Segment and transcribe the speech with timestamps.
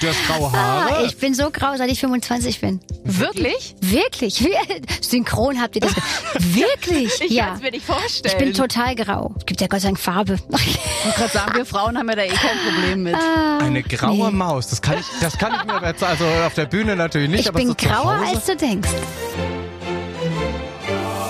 [0.00, 0.94] Du hast graue Haare.
[0.96, 2.80] Ah, ich bin so grau, seit ich 25 bin.
[3.04, 3.74] Wirklich?
[3.82, 4.42] Wirklich?
[4.42, 4.56] Wie-
[5.02, 5.92] Synchron habt ihr das?
[6.38, 7.20] Wirklich?
[7.20, 7.48] Ich ja.
[7.48, 8.34] kann es mir nicht vorstellen.
[8.38, 9.34] Ich bin total grau.
[9.38, 10.36] Es gibt ja Gott sei Dank Farbe.
[10.36, 13.14] Ich wollte gerade sagen, wir Frauen haben ja da eh kein Problem mit.
[13.14, 14.68] Eine graue Maus.
[14.68, 17.48] Das kann ich, das kann ich mir jetzt, also auf der Bühne natürlich nicht, Ich
[17.48, 18.88] aber bin grauer, als du denkst.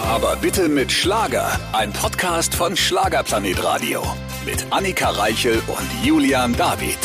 [0.08, 1.58] Aber bitte mit Schlager.
[1.72, 4.02] Ein Podcast von Schlagerplanet Radio.
[4.46, 6.98] Mit Annika Reichel und Julian David.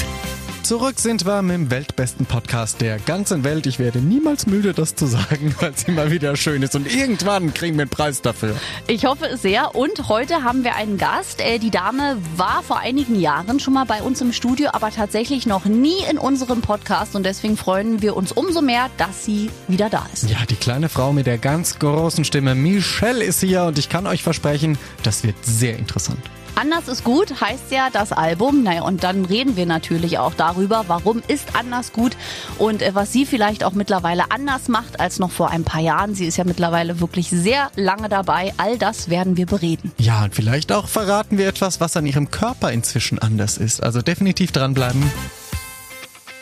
[0.65, 3.67] Zurück sind wir mit dem weltbesten Podcast der ganzen Welt.
[3.67, 6.75] Ich werde niemals müde, das zu sagen, weil es immer wieder schön ist.
[6.75, 8.55] Und irgendwann kriegen wir einen Preis dafür.
[8.87, 9.75] Ich hoffe es sehr.
[9.75, 11.39] Und heute haben wir einen Gast.
[11.39, 15.45] Äh, Die Dame war vor einigen Jahren schon mal bei uns im Studio, aber tatsächlich
[15.45, 17.15] noch nie in unserem Podcast.
[17.15, 20.27] Und deswegen freuen wir uns umso mehr, dass sie wieder da ist.
[20.31, 24.07] Ja, die kleine Frau mit der ganz großen Stimme, Michelle, ist hier und ich kann
[24.07, 26.17] euch versprechen, das wird sehr interessant.
[26.55, 28.63] Anders ist gut heißt ja das Album.
[28.63, 32.15] Naja, und dann reden wir natürlich auch darüber, warum ist anders gut
[32.57, 36.15] und äh, was sie vielleicht auch mittlerweile anders macht als noch vor ein paar Jahren.
[36.15, 38.53] Sie ist ja mittlerweile wirklich sehr lange dabei.
[38.57, 39.91] All das werden wir bereden.
[39.97, 43.83] Ja, und vielleicht auch verraten wir etwas, was an ihrem Körper inzwischen anders ist.
[43.83, 45.11] Also definitiv dranbleiben.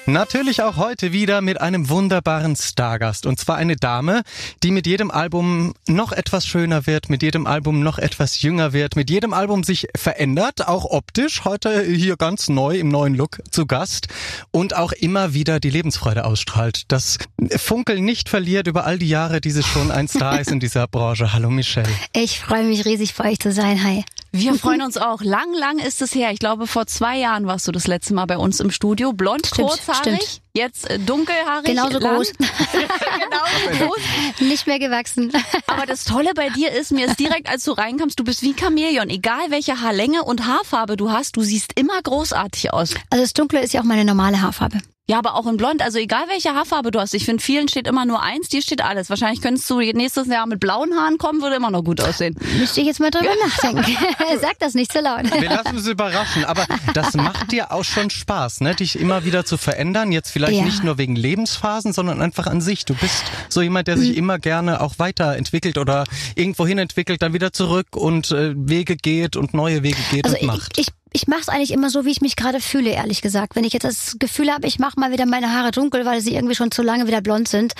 [0.06, 3.26] Natürlich auch heute wieder mit einem wunderbaren Stargast.
[3.26, 4.23] Und zwar eine Dame,
[4.62, 8.98] die mit jedem Album noch etwas schöner wird, mit jedem Album noch etwas jünger wird,
[8.98, 11.46] mit jedem Album sich verändert, auch optisch.
[11.46, 14.08] Heute hier ganz neu im neuen Look zu Gast
[14.52, 16.84] und auch immer wieder die Lebensfreude ausstrahlt.
[16.90, 17.18] Das
[17.56, 20.86] Funkeln nicht verliert über all die Jahre, die sie schon ein Star ist in dieser
[20.94, 21.31] Branche.
[21.31, 21.88] Hallo Michelle.
[22.12, 23.81] Ich freue mich riesig, bei euch zu sein.
[23.81, 24.04] Hi.
[24.36, 25.22] Wir freuen uns auch.
[25.22, 26.31] Lang, lang ist es her.
[26.31, 29.14] Ich glaube, vor zwei Jahren warst du das letzte Mal bei uns im Studio.
[29.14, 30.42] Blond, Stimmt, kurzhaarig, stimmt.
[30.56, 31.66] jetzt äh, dunkelhaarig.
[31.66, 32.16] Genauso lang.
[32.16, 32.34] groß.
[32.38, 34.00] Genauso groß.
[34.40, 35.31] Nicht mehr gewachsen.
[35.67, 38.56] Aber das Tolle bei dir ist, mir ist direkt, als du reinkamst, du bist wie
[38.59, 39.12] Chamäleon.
[39.12, 42.95] Egal welche Haarlänge und Haarfarbe du hast, du siehst immer großartig aus.
[43.12, 44.80] Also das Dunkle ist ja auch meine normale Haarfarbe.
[45.09, 45.82] Ja, aber auch in Blond.
[45.82, 47.14] Also egal welche Haarfarbe du hast.
[47.14, 49.09] Ich finde, vielen steht immer nur eins, dir steht alles.
[49.09, 52.38] Wahrscheinlich könntest du nächstes Jahr mit blauen Haaren kommen, würde immer noch gut aussehen.
[52.58, 53.84] Müsste ich jetzt mal drüber nachdenken.
[54.42, 55.25] Sag das nicht so laut.
[55.42, 58.75] Wir lassen uns überraschen, aber das macht dir auch schon Spaß, ne?
[58.75, 60.13] dich immer wieder zu verändern.
[60.13, 60.63] Jetzt vielleicht Ja.
[60.63, 62.86] nicht nur wegen Lebensphasen, sondern einfach an sich.
[62.86, 64.16] Du bist so jemand, der sich Mhm.
[64.18, 66.06] immer gerne auch weiterentwickelt oder
[66.36, 70.38] irgendwo hin entwickelt, dann wieder zurück und äh, Wege geht und neue Wege geht Also
[70.38, 70.78] und ich, macht.
[70.78, 73.56] ich, ich mache es eigentlich immer so, wie ich mich gerade fühle, ehrlich gesagt.
[73.56, 76.34] Wenn ich jetzt das Gefühl habe, ich mache mal wieder meine Haare dunkel, weil sie
[76.34, 77.74] irgendwie schon zu lange wieder blond sind,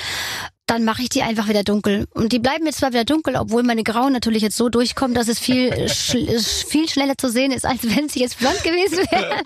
[0.66, 2.07] dann mache ich die einfach wieder dunkel.
[2.13, 5.28] Und die bleiben jetzt zwar wieder dunkel, obwohl meine Grauen natürlich jetzt so durchkommen, dass
[5.28, 9.44] es viel, schl viel schneller zu sehen ist, als wenn sie jetzt blond gewesen wären.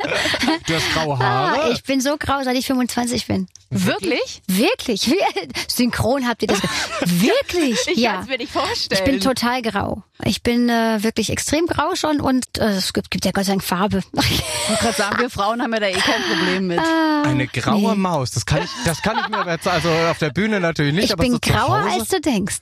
[0.68, 1.20] du hast graue Ah,
[1.58, 1.74] Haare.
[1.74, 3.48] ich bin so grau, seit ich 25 bin.
[3.70, 4.42] Wirklich?
[4.48, 5.12] Wirklich?
[5.12, 5.20] Wie,
[5.68, 6.62] synchron habt ihr das?
[7.06, 7.78] Wirklich?
[7.88, 8.14] Ich ja.
[8.14, 9.02] kann es mir nicht vorstellen.
[9.04, 10.04] Ich bin total grau.
[10.24, 13.54] Ich bin äh, wirklich extrem grau schon und äh, es gibt, gibt ja Gott sei
[13.54, 14.02] Dank Farbe.
[14.68, 16.80] Ich wollte gerade sagen, wir Frauen haben ja da eh kein Problem mit.
[16.80, 17.98] Eine graue nee.
[17.98, 18.32] Maus.
[18.32, 21.16] Das kann ich, das kann ich mir jetzt, also auf der Bühne natürlich nicht, Ich
[21.16, 22.57] bin grauer, als du denkst.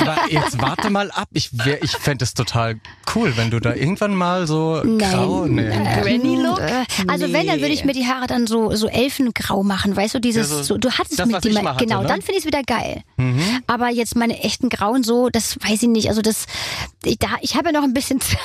[0.00, 1.28] Aber jetzt warte mal ab.
[1.32, 2.78] Ich, wär- ich fände es total
[3.14, 5.46] cool, wenn du da irgendwann mal so grau.
[5.46, 5.68] Nee.
[6.02, 6.60] Granny-Look?
[6.60, 10.14] Äh, Also wenn, dann würde ich mir die Haare dann so so elfengrau machen, weißt
[10.14, 11.48] du, dieses Ja, so- so, du hattest das, mit hatte,
[11.84, 12.08] genau, ne?
[12.08, 13.02] dann finde ich es wieder geil.
[13.16, 13.40] Mhm.
[13.66, 16.46] Aber jetzt meine echten grauen so, das weiß ich nicht, also das
[17.04, 18.36] ich, da ich habe ja noch ein bisschen Zeit.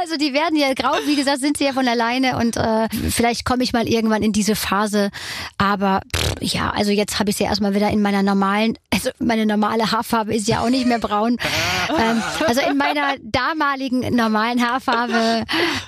[0.00, 3.44] also die werden ja grau, wie gesagt, sind sie ja von alleine und äh, vielleicht
[3.44, 5.10] komme ich mal irgendwann in diese Phase,
[5.58, 9.46] aber pff, ja, also jetzt habe ich sie erstmal wieder in meiner normalen, also meine
[9.46, 11.38] normale Haarfarbe ist ja auch nicht mehr braun.
[11.88, 15.44] ähm, also in meiner damaligen normalen Haarfarbe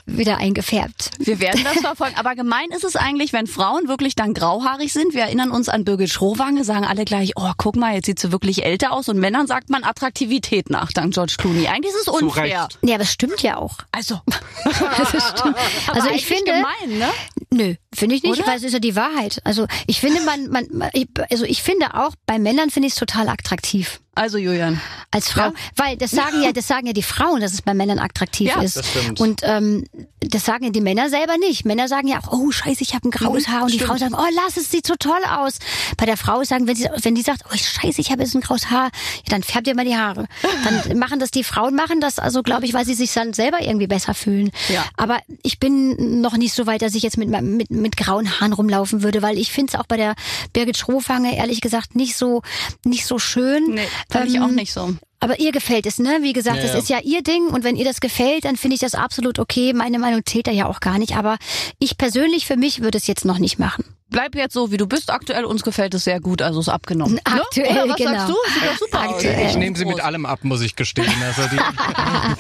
[0.07, 1.11] wieder eingefärbt.
[1.19, 2.17] Wir werden das verfolgen.
[2.17, 5.13] Aber gemein ist es eigentlich, wenn Frauen wirklich dann grauhaarig sind.
[5.13, 8.33] Wir erinnern uns an Birgit Schrowange, sagen alle gleich, oh, guck mal, jetzt sieht sie
[8.33, 9.11] wirklich älter aus.
[9.11, 11.69] Und Männern sagt man Attraktivität nach, dank George Clooney.
[11.69, 12.69] Eigentlich ist es unfair.
[12.81, 13.77] Ja, das stimmt ja auch.
[13.93, 14.21] Also,
[14.65, 15.57] Das stimmt.
[15.87, 17.11] aber Also ich finde, gemein, ne?
[17.51, 18.47] nö, finde ich nicht, Oder?
[18.47, 19.41] weil es ist ja die Wahrheit.
[19.45, 20.91] Also ich finde, man, man,
[21.31, 24.01] also ich finde auch bei Männern finde ich es total attraktiv.
[24.15, 24.81] Also, Julian.
[25.11, 25.53] Als Frau, Ja.
[25.77, 28.63] weil das sagen ja, das sagen ja die Frauen, dass es bei Männern attraktiv Ja,
[28.63, 28.77] ist.
[28.77, 29.21] das stimmt.
[29.21, 29.85] Und ähm,
[30.21, 31.65] das sagen ja die Männer selber nicht.
[31.65, 33.63] Männer sagen ja auch, oh Scheiße, ich habe ein graues Mhm, Haar.
[33.63, 33.89] Und die stimmt.
[33.89, 35.59] Frauen sagen, oh lass es, sieht so toll aus.
[35.97, 38.41] Bei der Frau sagen, wenn sie, wenn die sagt, oh Scheiße, ich habe jetzt ein
[38.41, 38.91] graues Haar, ja,
[39.31, 40.27] dann färbt ihr mal die Haare.
[40.65, 43.61] Dann machen das die Frauen, machen das also, glaube ich, weil sie sich dann selber
[43.61, 44.51] irgendwie besser fühlen.
[44.69, 44.85] Ja.
[44.97, 48.53] Aber ich bin noch nicht so weit, dass ich jetzt mit, mit, mit grauen Haaren
[48.53, 50.15] rumlaufen würde, weil ich finde es auch bei der
[50.53, 52.43] Birgit Schrofange ehrlich gesagt nicht so
[52.85, 53.75] nicht so schön.
[53.75, 54.95] Nee, fand ich Ähm, auch nicht so.
[55.21, 56.19] Aber ihr gefällt es, ne?
[56.21, 56.79] Wie gesagt, Ja, das ja.
[56.79, 59.73] ist ja ihr Ding und wenn ihr das gefällt, dann finde ich das absolut okay.
[59.73, 61.17] Meine Meinung zählt da ja auch gar nicht.
[61.17, 61.39] Aber
[61.79, 63.85] ich persönlich für mich würde es jetzt noch nicht machen.
[64.11, 65.45] Bleib jetzt so, wie du bist aktuell.
[65.47, 67.19] Uns gefällt es sehr gut, also ist abgenommen.
[67.25, 67.85] Aktuell, ne?
[67.85, 68.11] Oder was genau.
[68.13, 68.35] sagst du?
[68.53, 69.15] Sieht doch super aus.
[69.15, 69.47] Aktuell.
[69.49, 71.11] Ich nehme sie mit allem ab, muss ich gestehen.
[71.25, 71.59] Also die,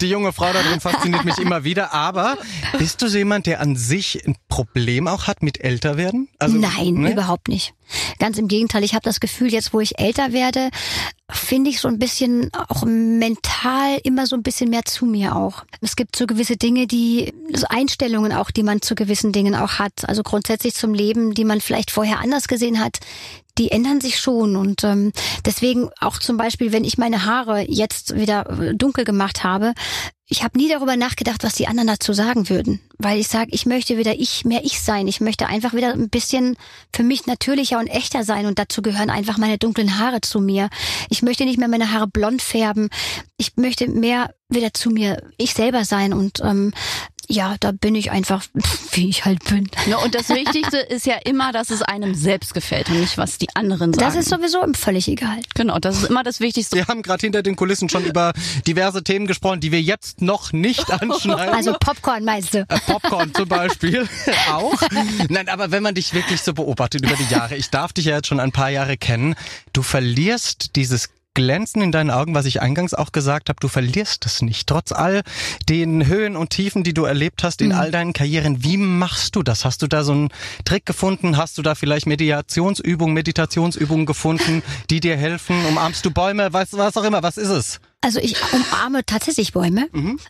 [0.02, 1.94] die junge Frau da drin fasziniert mich immer wieder.
[1.94, 2.36] Aber
[2.78, 6.28] bist du so jemand, der an sich ein Problem auch hat mit älter werden?
[6.38, 7.12] Also, Nein, ne?
[7.12, 7.72] überhaupt nicht.
[8.18, 10.70] Ganz im Gegenteil, ich habe das Gefühl, jetzt wo ich älter werde,
[11.30, 15.64] finde ich so ein bisschen auch mental immer so ein bisschen mehr zu mir auch.
[15.80, 19.78] Es gibt so gewisse Dinge, die, so Einstellungen auch, die man zu gewissen Dingen auch
[19.78, 20.06] hat.
[20.06, 22.98] Also grundsätzlich zum Leben, die man vielleicht vorher anders gesehen hat,
[23.58, 25.12] die ändern sich schon und ähm,
[25.44, 29.74] deswegen auch zum Beispiel, wenn ich meine Haare jetzt wieder äh, dunkel gemacht habe,
[30.26, 33.66] ich habe nie darüber nachgedacht, was die anderen dazu sagen würden, weil ich sage, ich
[33.66, 35.06] möchte wieder ich mehr ich sein.
[35.06, 36.56] Ich möchte einfach wieder ein bisschen
[36.94, 40.70] für mich natürlicher und echter sein und dazu gehören einfach meine dunklen Haare zu mir.
[41.10, 42.88] Ich möchte nicht mehr meine Haare blond färben.
[43.36, 46.72] Ich möchte mehr wieder zu mir ich selber sein und ähm,
[47.28, 48.44] ja, da bin ich einfach,
[48.92, 49.68] wie ich halt bin.
[49.86, 53.38] Ne, und das Wichtigste ist ja immer, dass es einem selbst gefällt und nicht, was
[53.38, 54.06] die anderen sagen.
[54.06, 55.40] Das ist sowieso völlig egal.
[55.54, 56.76] genau, das ist immer das Wichtigste.
[56.76, 58.32] Wir haben gerade hinter den Kulissen schon über
[58.66, 61.54] diverse Themen gesprochen, die wir jetzt noch nicht anschneiden.
[61.54, 62.60] Also Popcorn meinst du?
[62.60, 64.08] Äh, Popcorn zum Beispiel
[64.50, 64.80] auch.
[65.28, 68.16] Nein, aber wenn man dich wirklich so beobachtet über die Jahre, ich darf dich ja
[68.16, 69.34] jetzt schon ein paar Jahre kennen,
[69.72, 74.24] du verlierst dieses Glänzen in deinen Augen, was ich eingangs auch gesagt habe, du verlierst
[74.24, 74.68] es nicht.
[74.68, 75.22] Trotz all
[75.68, 79.42] den Höhen und Tiefen, die du erlebt hast in all deinen Karrieren, wie machst du
[79.42, 79.64] das?
[79.64, 80.28] Hast du da so einen
[80.64, 81.36] Trick gefunden?
[81.36, 85.66] Hast du da vielleicht Mediationsübungen, Meditationsübungen gefunden, die dir helfen?
[85.66, 86.52] Umarmst du Bäume?
[86.52, 87.80] Was, was auch immer, was ist es?
[88.00, 89.88] Also ich umarme tatsächlich Bäume,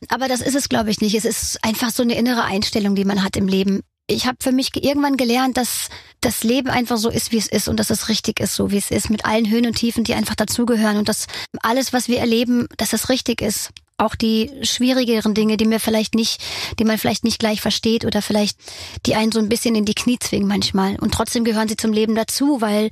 [0.08, 1.16] aber das ist es, glaube ich, nicht.
[1.16, 3.82] Es ist einfach so eine innere Einstellung, die man hat im Leben.
[4.06, 5.88] Ich habe für mich ge- irgendwann gelernt, dass
[6.20, 8.76] das Leben einfach so ist, wie es ist und dass es richtig ist, so wie
[8.76, 11.26] es ist, mit allen Höhen und Tiefen, die einfach dazugehören und dass
[11.62, 13.70] alles, was wir erleben, dass es richtig ist.
[13.96, 16.42] Auch die schwierigeren Dinge, die mir vielleicht nicht,
[16.78, 18.58] die man vielleicht nicht gleich versteht oder vielleicht
[19.06, 20.96] die einen so ein bisschen in die Knie zwingen manchmal.
[20.96, 22.90] Und trotzdem gehören sie zum Leben dazu, weil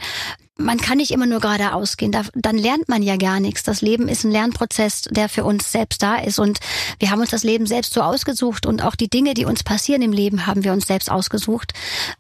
[0.59, 2.13] man kann nicht immer nur geradeaus gehen.
[2.13, 3.63] Da, dann lernt man ja gar nichts.
[3.63, 6.39] Das Leben ist ein Lernprozess, der für uns selbst da ist.
[6.39, 6.61] Und
[6.99, 8.67] wir haben uns das Leben selbst so ausgesucht.
[8.67, 11.73] Und auch die Dinge, die uns passieren im Leben, haben wir uns selbst ausgesucht,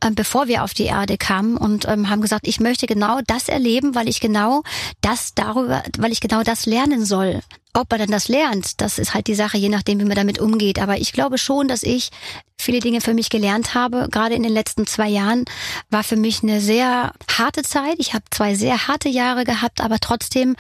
[0.05, 3.49] ähm, bevor wir auf die Erde kamen und ähm, haben gesagt, ich möchte genau das
[3.49, 4.62] erleben, weil ich genau
[5.00, 7.43] das darüber, weil ich genau das lernen soll.
[7.75, 10.39] Ob man dann das lernt, das ist halt die Sache, je nachdem, wie man damit
[10.39, 10.79] umgeht.
[10.79, 12.11] Aber ich glaube schon, dass ich
[12.59, 14.09] viele Dinge für mich gelernt habe.
[14.11, 15.47] Gerade in den letzten zwei Jahren
[15.89, 17.97] war für mich eine sehr harte Zeit.
[17.99, 20.55] Ich habe zwei sehr harte Jahre gehabt, aber trotzdem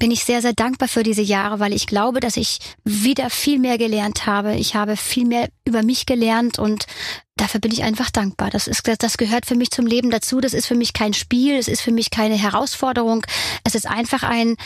[0.00, 3.58] bin ich sehr, sehr dankbar für diese Jahre, weil ich glaube, dass ich wieder viel
[3.58, 4.56] mehr gelernt habe.
[4.56, 6.86] Ich habe viel mehr über mich gelernt und
[7.36, 8.50] dafür bin ich einfach dankbar.
[8.50, 10.40] Das ist, das gehört für mich zum Leben dazu.
[10.40, 11.56] Das ist für mich kein Spiel.
[11.56, 13.24] Es ist für mich keine Herausforderung.
[13.62, 14.56] Es ist einfach ein,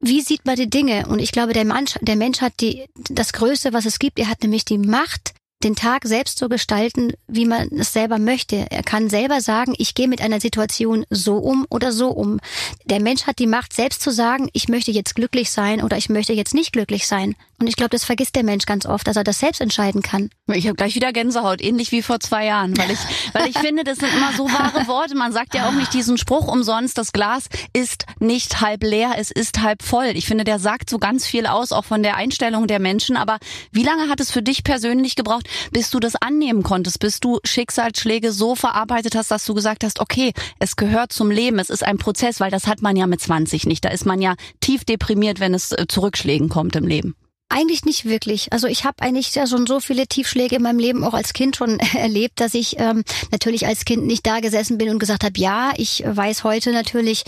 [0.00, 1.06] wie sieht man die Dinge?
[1.06, 4.18] Und ich glaube, der Mensch, der Mensch hat die, das Größte, was es gibt.
[4.18, 5.34] Er hat nämlich die Macht,
[5.64, 8.66] den Tag selbst so gestalten, wie man es selber möchte.
[8.70, 12.40] Er kann selber sagen, ich gehe mit einer Situation so um oder so um.
[12.84, 16.08] Der Mensch hat die Macht, selbst zu sagen, ich möchte jetzt glücklich sein oder ich
[16.08, 17.34] möchte jetzt nicht glücklich sein.
[17.58, 20.28] Und ich glaube, das vergisst der Mensch ganz oft, dass er das selbst entscheiden kann.
[20.52, 22.98] Ich habe gleich wieder Gänsehaut, ähnlich wie vor zwei Jahren, weil ich,
[23.32, 25.16] weil ich finde, das sind immer so wahre Worte.
[25.16, 29.30] Man sagt ja auch nicht diesen Spruch umsonst, das Glas ist nicht halb leer, es
[29.30, 30.12] ist halb voll.
[30.14, 33.16] Ich finde, der sagt so ganz viel aus, auch von der Einstellung der Menschen.
[33.16, 33.38] Aber
[33.72, 37.38] wie lange hat es für dich persönlich gebraucht, bis du das annehmen konntest, bis du
[37.44, 41.84] Schicksalsschläge so verarbeitet hast, dass du gesagt hast, okay, es gehört zum Leben, es ist
[41.84, 43.84] ein Prozess, weil das hat man ja mit 20 nicht.
[43.84, 47.14] Da ist man ja tief deprimiert, wenn es äh, zu Rückschlägen kommt im Leben.
[47.48, 48.52] Eigentlich nicht wirklich.
[48.52, 51.54] Also ich habe eigentlich ja schon so viele Tiefschläge in meinem Leben auch als Kind
[51.54, 55.38] schon erlebt, dass ich ähm, natürlich als Kind nicht da gesessen bin und gesagt habe,
[55.38, 57.22] ja, ich weiß heute natürlich,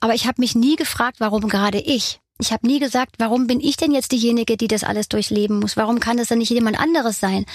[0.00, 2.21] aber ich habe mich nie gefragt, warum gerade ich.
[2.42, 5.76] Ich habe nie gesagt, warum bin ich denn jetzt diejenige, die das alles durchleben muss?
[5.76, 7.46] Warum kann das dann nicht jemand anderes sein?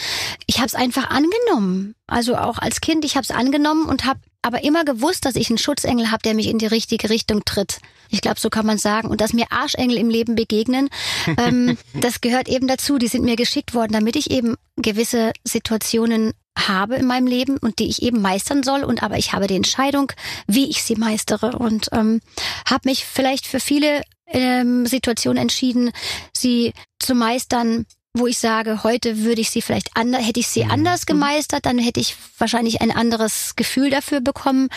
[0.46, 1.94] Ich habe es einfach angenommen.
[2.08, 5.50] Also auch als Kind, ich habe es angenommen und habe aber immer gewusst, dass ich
[5.50, 7.80] einen Schutzengel habe, der mich in die richtige Richtung tritt.
[8.10, 9.10] Ich glaube, so kann man sagen.
[9.10, 10.88] Und dass mir Arschengel im Leben begegnen,
[11.38, 12.98] ähm, das gehört eben dazu.
[12.98, 17.80] Die sind mir geschickt worden, damit ich eben gewisse Situationen habe in meinem Leben und
[17.80, 18.86] die ich eben meistern soll.
[18.86, 20.14] Und aber ich habe die Entscheidung,
[20.48, 22.22] wie ich sie meistere und ähm,
[22.66, 25.92] habe mich vielleicht für viele ähm, Situationen entschieden,
[26.36, 27.86] sie zu meistern,
[28.20, 31.78] wo ich sage, heute würde ich sie vielleicht anders, hätte ich sie anders gemeistert, dann
[31.78, 34.70] hätte ich wahrscheinlich ein anderes Gefühl dafür bekommen.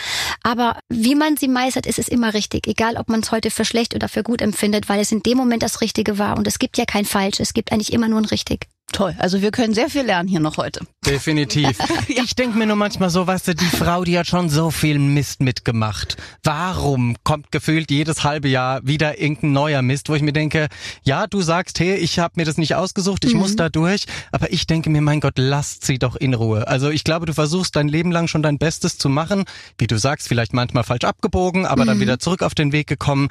[0.43, 3.65] Aber wie man sie meistert, ist es immer richtig, egal ob man es heute für
[3.65, 6.37] schlecht oder für gut empfindet, weil es in dem Moment das Richtige war.
[6.37, 8.67] Und es gibt ja kein Falsch, es gibt eigentlich immer nur ein Richtig.
[8.91, 9.15] Toll.
[9.19, 10.81] Also wir können sehr viel lernen hier noch heute.
[11.05, 11.77] Definitiv.
[12.07, 14.99] Ich denke mir nur manchmal so, weißt du, die Frau, die hat schon so viel
[14.99, 16.17] Mist mitgemacht.
[16.43, 20.67] Warum kommt gefühlt jedes halbe Jahr wieder irgendein neuer Mist, wo ich mir denke,
[21.03, 23.39] ja, du sagst, hey, ich habe mir das nicht ausgesucht, ich mhm.
[23.39, 26.67] muss da durch, aber ich denke mir, mein Gott, lasst sie doch in Ruhe.
[26.67, 29.45] Also ich glaube, du versuchst dein Leben lang schon dein Bestes zu machen,
[29.77, 31.87] wie du sagst, vielleicht manchmal falsch abgebogen, aber mhm.
[31.87, 33.29] dann wieder zurück auf den Weg gekommen.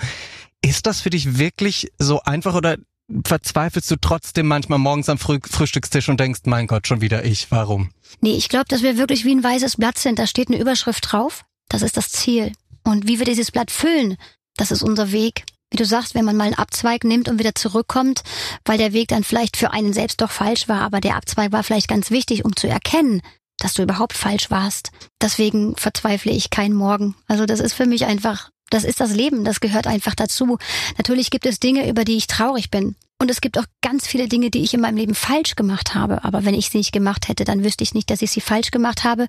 [0.62, 2.76] Ist das für dich wirklich so einfach oder
[3.24, 7.50] verzweifelst du trotzdem manchmal morgens am Früh Frühstückstisch und denkst, mein Gott, schon wieder ich,
[7.50, 7.90] warum?
[8.20, 10.18] Nee, ich glaube, dass wir wirklich wie ein weißes Blatt sind.
[10.18, 11.44] Da steht eine Überschrift drauf.
[11.68, 12.52] Das ist das Ziel.
[12.84, 14.16] Und wie wir dieses Blatt füllen,
[14.56, 15.44] das ist unser Weg.
[15.70, 18.22] Wie du sagst, wenn man mal einen Abzweig nimmt und wieder zurückkommt,
[18.64, 21.62] weil der Weg dann vielleicht für einen selbst doch falsch war, aber der Abzweig war
[21.62, 23.22] vielleicht ganz wichtig, um zu erkennen,
[23.58, 24.90] dass du überhaupt falsch warst.
[25.22, 27.14] Deswegen verzweifle ich keinen Morgen.
[27.28, 30.58] Also das ist für mich einfach das ist das Leben, das gehört einfach dazu.
[30.96, 32.96] Natürlich gibt es Dinge, über die ich traurig bin.
[33.20, 36.24] Und es gibt auch ganz viele Dinge, die ich in meinem Leben falsch gemacht habe.
[36.24, 38.70] Aber wenn ich sie nicht gemacht hätte, dann wüsste ich nicht, dass ich sie falsch
[38.70, 39.26] gemacht habe.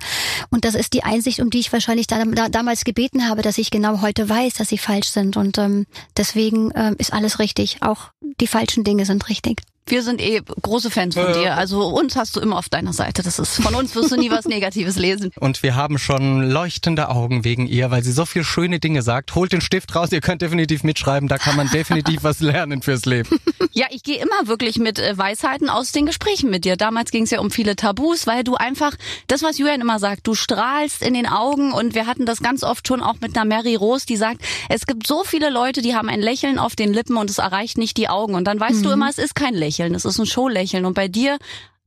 [0.50, 3.58] Und das ist die Einsicht, um die ich wahrscheinlich da, da, damals gebeten habe, dass
[3.58, 5.36] ich genau heute weiß, dass sie falsch sind.
[5.36, 7.80] Und ähm, deswegen ähm, ist alles richtig.
[7.82, 9.62] Auch die falschen Dinge sind richtig.
[9.88, 11.56] Wir sind eh große Fans von dir.
[11.56, 13.24] Also uns hast du immer auf deiner Seite.
[13.24, 15.32] Das ist von uns wirst du nie was Negatives lesen.
[15.40, 19.36] Und wir haben schon leuchtende Augen wegen ihr, weil sie so viel schöne Dinge sagt.
[19.36, 21.28] Holt den Stift raus, ihr könnt definitiv mitschreiben.
[21.28, 23.40] Da kann man definitiv was lernen fürs Leben.
[23.74, 26.76] Ja, ich gehe immer wirklich mit äh, Weisheiten aus den Gesprächen mit dir.
[26.76, 28.98] Damals ging es ja um viele Tabus, weil du einfach
[29.28, 32.64] das, was Julian immer sagt, du strahlst in den Augen und wir hatten das ganz
[32.64, 35.96] oft schon auch mit einer Mary Rose, die sagt, es gibt so viele Leute, die
[35.96, 38.36] haben ein Lächeln auf den Lippen und es erreicht nicht die Augen.
[38.36, 38.84] Und dann weißt mhm.
[38.84, 39.71] du immer, es ist kein Lächeln.
[39.72, 40.86] Lächeln, es ist ein Showlächeln.
[40.86, 41.38] Und bei dir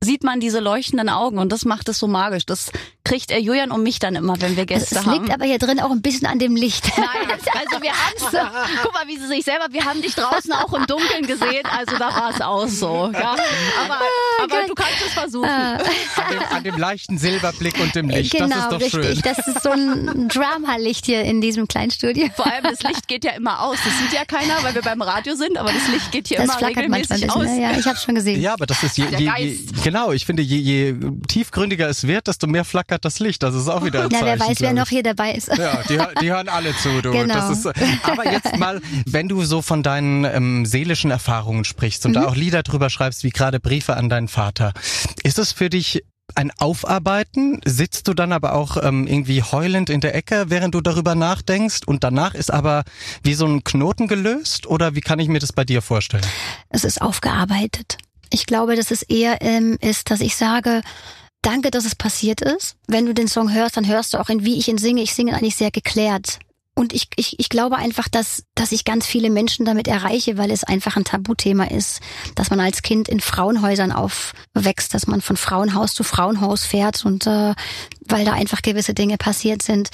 [0.03, 2.45] sieht man diese leuchtenden Augen und das macht es so magisch.
[2.45, 2.71] Das
[3.03, 5.13] kriegt er Julian und mich dann immer, wenn wir Gäste es haben.
[5.13, 6.91] Es liegt aber hier drin auch ein bisschen an dem Licht.
[6.97, 10.73] Nein, also wir haben guck mal, wie sie sich selber, wir haben dich draußen auch
[10.73, 13.11] im Dunkeln gesehen, also da war es auch so.
[13.13, 13.35] Ja?
[13.83, 15.49] Aber, ah, aber du kannst es versuchen.
[15.49, 15.75] Ah.
[15.75, 18.91] An dem, an dem, leichten Silberblick und dem Licht, genau, das ist doch richtig.
[18.91, 19.21] schön.
[19.23, 22.27] Das ist so ein Drama-Licht hier in diesem kleinen Studio.
[22.35, 23.77] Vor allem das Licht geht ja immer aus.
[23.83, 26.57] Das sieht ja keiner, weil wir beim Radio sind, aber das Licht geht hier das
[26.57, 27.45] immer regelmäßig aus.
[27.45, 27.61] Ne?
[27.61, 28.41] Ja, ich habe schon gesehen.
[28.41, 30.11] Ja, aber das ist je, je, je genau.
[30.11, 30.95] Ich finde, je, je
[31.27, 33.43] tiefgründiger es wird, desto mehr flackert das Licht.
[33.43, 35.47] Das ist auch wieder ein Na, Zeichen, wer weiß, wer noch hier dabei ist.
[35.55, 37.11] Ja, die, die hören alle zu, du.
[37.11, 37.51] Genau.
[37.51, 37.67] Ist,
[38.03, 42.15] aber jetzt mal, wenn du so von deinen ähm, seelischen Erfahrungen sprichst und mhm.
[42.15, 44.73] da auch Lieder drüber schreibst, wie gerade Briefe an deinen Vater,
[45.23, 47.61] ist es für dich ein Aufarbeiten?
[47.63, 51.81] Sitzt du dann aber auch ähm, irgendwie heulend in der Ecke, während du darüber nachdenkst
[51.85, 52.83] und danach ist aber
[53.21, 56.25] wie so ein Knoten gelöst oder wie kann ich mir das bei dir vorstellen?
[56.69, 57.99] Es ist aufgearbeitet.
[58.35, 60.81] Ich glaube, dass es eher ähm, ist, dass ich sage,
[61.41, 62.75] danke, dass es passiert ist.
[62.85, 65.01] Wenn du den Song hörst, dann hörst du auch in wie ich ihn singe.
[65.01, 66.39] Ich singe eigentlich sehr geklärt.
[66.77, 70.51] Und ich, ich, ich glaube einfach, dass, dass ich ganz viele Menschen damit erreiche, weil
[70.51, 72.01] es einfach ein Tabuthema ist,
[72.35, 77.27] dass man als Kind in Frauenhäusern aufwächst, dass man von Frauenhaus zu Frauenhaus fährt und
[77.27, 77.55] äh,
[78.07, 79.89] weil da einfach gewisse Dinge passiert sind.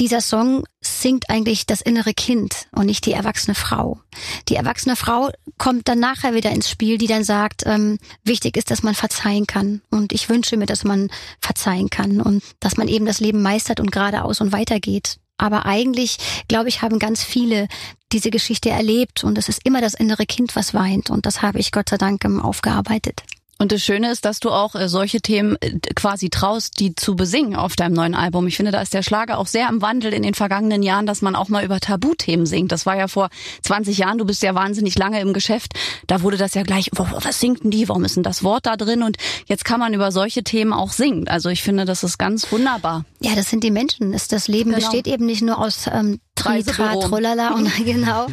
[0.00, 4.00] Dieser Song singt eigentlich das innere Kind und nicht die erwachsene Frau.
[4.48, 8.72] Die erwachsene Frau kommt dann nachher wieder ins Spiel, die dann sagt, ähm, wichtig ist,
[8.72, 9.82] dass man verzeihen kann.
[9.88, 11.10] Und ich wünsche mir, dass man
[11.40, 15.18] verzeihen kann und dass man eben das Leben meistert und geradeaus und weitergeht.
[15.36, 17.68] Aber eigentlich, glaube ich, haben ganz viele
[18.12, 21.10] diese Geschichte erlebt und es ist immer das innere Kind, was weint.
[21.10, 23.22] Und das habe ich Gott sei Dank aufgearbeitet.
[23.58, 27.14] Und das Schöne ist, dass du auch äh, solche Themen äh, quasi traust, die zu
[27.14, 28.46] besingen auf deinem neuen Album.
[28.48, 31.22] Ich finde, da ist der Schlager auch sehr im Wandel in den vergangenen Jahren, dass
[31.22, 32.72] man auch mal über Tabuthemen singt.
[32.72, 33.28] Das war ja vor
[33.62, 35.74] 20 Jahren, du bist ja wahnsinnig lange im Geschäft.
[36.06, 37.88] Da wurde das ja gleich, was singt denn die?
[37.88, 39.02] Warum ist denn das Wort da drin?
[39.02, 41.28] Und jetzt kann man über solche Themen auch singen.
[41.28, 43.04] Also ich finde, das ist ganz wunderbar.
[43.20, 44.12] Ja, das sind die Menschen.
[44.12, 44.82] Das Leben genau.
[44.82, 48.26] besteht eben nicht nur aus ähm, Tritra, Trollala und genau,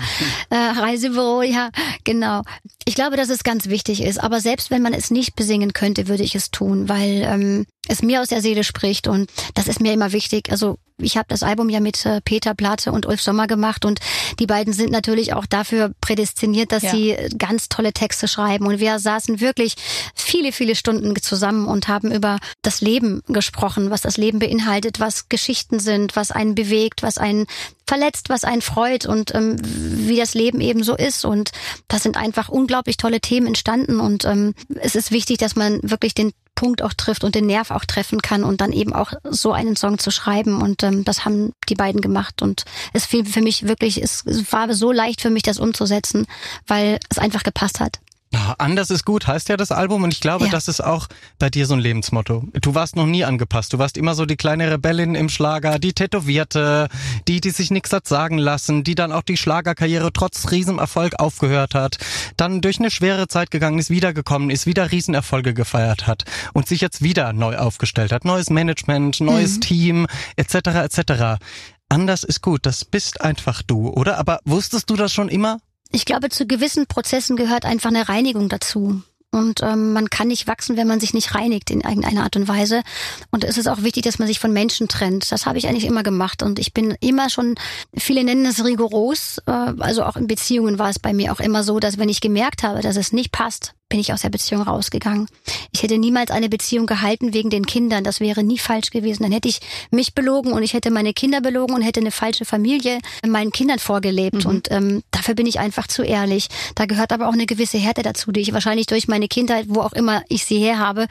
[0.49, 1.69] äh, Reisebüro, ja,
[2.03, 2.41] genau.
[2.85, 4.21] Ich glaube, dass es ganz wichtig ist.
[4.21, 8.01] Aber selbst wenn man es nicht besingen könnte, würde ich es tun, weil ähm, es
[8.01, 10.51] mir aus der Seele spricht und das ist mir immer wichtig.
[10.51, 13.99] Also ich habe das Album ja mit äh, Peter Platte und Ulf Sommer gemacht und
[14.39, 16.91] die beiden sind natürlich auch dafür prädestiniert, dass ja.
[16.91, 18.67] sie ganz tolle Texte schreiben.
[18.67, 19.75] Und wir saßen wirklich
[20.15, 25.29] viele, viele Stunden zusammen und haben über das Leben gesprochen, was das Leben beinhaltet, was
[25.29, 27.47] Geschichten sind, was einen bewegt, was einen
[27.91, 31.25] verletzt, was einen freut und ähm, wie das Leben eben so ist.
[31.25, 31.51] Und
[31.89, 33.99] das sind einfach unglaublich tolle Themen entstanden.
[33.99, 37.69] Und ähm, es ist wichtig, dass man wirklich den Punkt auch trifft und den Nerv
[37.69, 40.61] auch treffen kann und dann eben auch so einen Song zu schreiben.
[40.61, 42.41] Und ähm, das haben die beiden gemacht.
[42.41, 46.27] Und es fiel für mich wirklich, es, war so leicht für mich, das umzusetzen,
[46.67, 47.99] weil es einfach gepasst hat.
[48.33, 50.03] Ah, anders ist gut, heißt ja das Album.
[50.03, 50.51] Und ich glaube, Ja.
[50.51, 51.07] das ist auch
[51.37, 52.45] bei dir so ein Lebensmotto.
[52.61, 53.73] Du warst noch nie angepasst.
[53.73, 56.87] Du warst immer so die kleine Rebellin im Schlager, die Tätowierte,
[57.27, 61.75] die, die sich nichts hat sagen lassen, die dann auch die Schlagerkarriere trotz Riesenerfolg aufgehört
[61.75, 61.97] hat,
[62.37, 66.23] dann durch eine schwere Zeit gegangen ist, wiedergekommen ist, wieder Riesenerfolge gefeiert hat
[66.53, 68.23] und sich jetzt wieder neu aufgestellt hat.
[68.23, 70.07] Neues Management, neues Team,
[70.37, 70.55] etc.
[70.85, 71.43] etc.
[71.89, 74.17] Anders ist gut, das bist einfach du, oder?
[74.17, 75.59] Aber wusstest du das schon immer?
[75.91, 79.01] Ich glaube, zu gewissen Prozessen gehört einfach eine Reinigung dazu.
[79.33, 82.49] Und ähm, man kann nicht wachsen, wenn man sich nicht reinigt in irgendeiner Art und
[82.49, 82.81] Weise.
[83.29, 85.31] Und es ist auch wichtig, dass man sich von Menschen trennt.
[85.31, 86.43] Das habe ich eigentlich immer gemacht.
[86.43, 87.55] Und ich bin immer schon,
[87.95, 89.41] viele nennen es rigoros.
[89.45, 92.19] Äh, also auch in Beziehungen war es bei mir auch immer so, dass wenn ich
[92.19, 95.27] gemerkt habe, dass es nicht passt, bin ich aus der Beziehung rausgegangen.
[95.71, 98.03] Ich hätte niemals eine Beziehung gehalten wegen den Kindern.
[98.03, 99.23] Das wäre nie falsch gewesen.
[99.23, 99.59] Dann hätte ich
[99.91, 103.79] mich belogen und ich hätte meine Kinder belogen und hätte eine falsche Familie meinen Kindern
[103.79, 104.45] vorgelebt.
[104.45, 106.47] Und ähm, dafür bin ich einfach zu ehrlich.
[106.73, 109.81] Da gehört aber auch eine gewisse Härte dazu, die ich wahrscheinlich durch meine Kindheit, wo
[109.81, 111.07] auch immer ich sie her habe,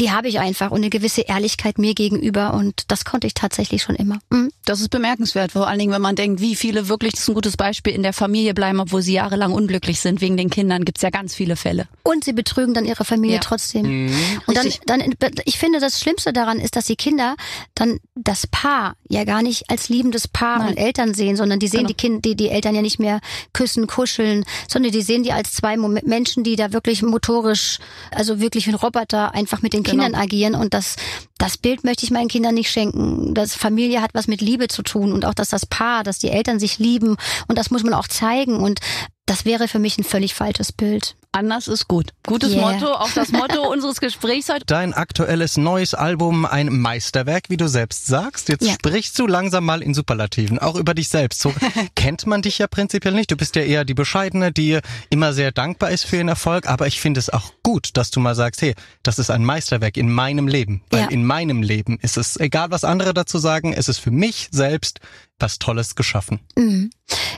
[0.00, 3.82] die habe ich einfach und eine gewisse Ehrlichkeit mir gegenüber und das konnte ich tatsächlich
[3.82, 4.18] schon immer.
[4.30, 4.50] Mhm.
[4.64, 7.34] Das ist bemerkenswert, vor allen Dingen, wenn man denkt, wie viele wirklich, das ist ein
[7.34, 11.02] gutes Beispiel, in der Familie bleiben, obwohl sie jahrelang unglücklich sind wegen den Kindern, gibt's
[11.02, 11.88] ja ganz viele Fälle.
[12.04, 13.40] Und sie betrügen dann ihre Familie Ja.
[13.42, 14.10] trotzdem.
[14.46, 14.72] Und dann,
[15.18, 17.36] dann, ich finde, das Schlimmste daran ist, dass die Kinder
[17.74, 20.68] dann das Paar ja gar nicht als liebendes Paar Nein.
[20.68, 21.88] und Eltern sehen, sondern die sehen Genau.
[21.88, 23.20] die Kinder, die, die Eltern ja nicht mehr
[23.52, 27.78] küssen, kuscheln, sondern die sehen die als zwei Menschen, die da wirklich motorisch,
[28.10, 30.04] also wirklich wie ein Roboter einfach mit den Genau.
[30.04, 30.54] Kindern agieren.
[30.54, 30.96] Und das,
[31.38, 33.34] das Bild möchte ich meinen Kindern nicht schenken.
[33.34, 36.30] Das Familie hat was mit Liebe zu tun und auch, dass das Paar, dass die
[36.30, 37.16] Eltern sich lieben
[37.48, 38.56] und das muss man auch zeigen.
[38.56, 38.80] Und
[39.26, 41.16] das wäre für mich ein völlig falsches Bild.
[41.34, 42.12] Anders ist gut.
[42.26, 42.72] Gutes Yeah.
[42.72, 44.66] Motto, auch das Motto unseres Gesprächs heute.
[44.66, 48.50] Dein aktuelles neues Album, ein Meisterwerk, wie du selbst sagst.
[48.50, 48.74] Jetzt Ja.
[48.74, 51.40] sprichst du langsam mal in Superlativen, auch über dich selbst.
[51.40, 51.54] So
[51.94, 53.30] kennt man dich ja prinzipiell nicht.
[53.30, 56.68] Du bist ja eher die Bescheidene, die immer sehr dankbar ist für ihren Erfolg.
[56.68, 59.96] Aber ich finde es auch gut, dass du mal sagst, hey, das ist ein Meisterwerk
[59.96, 60.82] in meinem Leben.
[60.90, 61.08] Weil Ja.
[61.08, 65.00] in meinem Leben ist es, egal was andere dazu sagen, es ist für mich selbst
[65.38, 66.40] was Tolles geschaffen.
[66.56, 66.90] Mhm.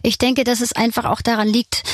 [0.02, 1.84] Ich denke, dass es einfach auch daran liegt,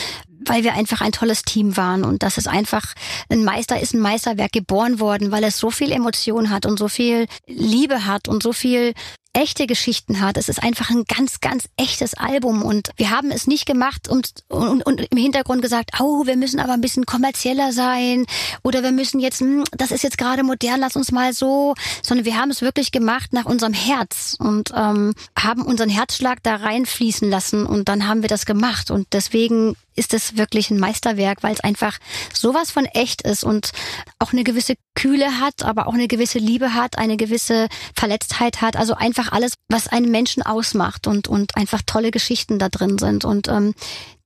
[0.47, 2.95] weil wir einfach ein tolles Team waren und dass es einfach
[3.29, 6.89] ein Meister ist, ein Meisterwerk geboren worden, weil es so viel Emotion hat und so
[6.89, 8.95] viel Liebe hat und so viel
[9.33, 10.37] echte Geschichten hat.
[10.37, 12.63] Es ist einfach ein ganz, ganz echtes Album.
[12.63, 16.59] Und wir haben es nicht gemacht und, und, und im Hintergrund gesagt, oh, wir müssen
[16.59, 18.27] aber ein bisschen kommerzieller sein.
[18.63, 22.25] Oder wir müssen jetzt, hm, das ist jetzt gerade modern, lass uns mal so, sondern
[22.25, 27.31] wir haben es wirklich gemacht nach unserem Herz und ähm, haben unseren Herzschlag da reinfließen
[27.31, 27.67] lassen.
[27.67, 28.91] Und dann haben wir das gemacht.
[28.91, 31.99] Und deswegen ist es wirklich ein Meisterwerk, weil es einfach
[32.33, 33.73] sowas von echt ist und
[34.19, 38.77] auch eine gewisse Kühle hat, aber auch eine gewisse Liebe hat, eine gewisse Verletztheit hat,
[38.77, 43.25] also einfach alles, was einen Menschen ausmacht und und einfach tolle Geschichten da drin sind
[43.25, 43.75] und ähm,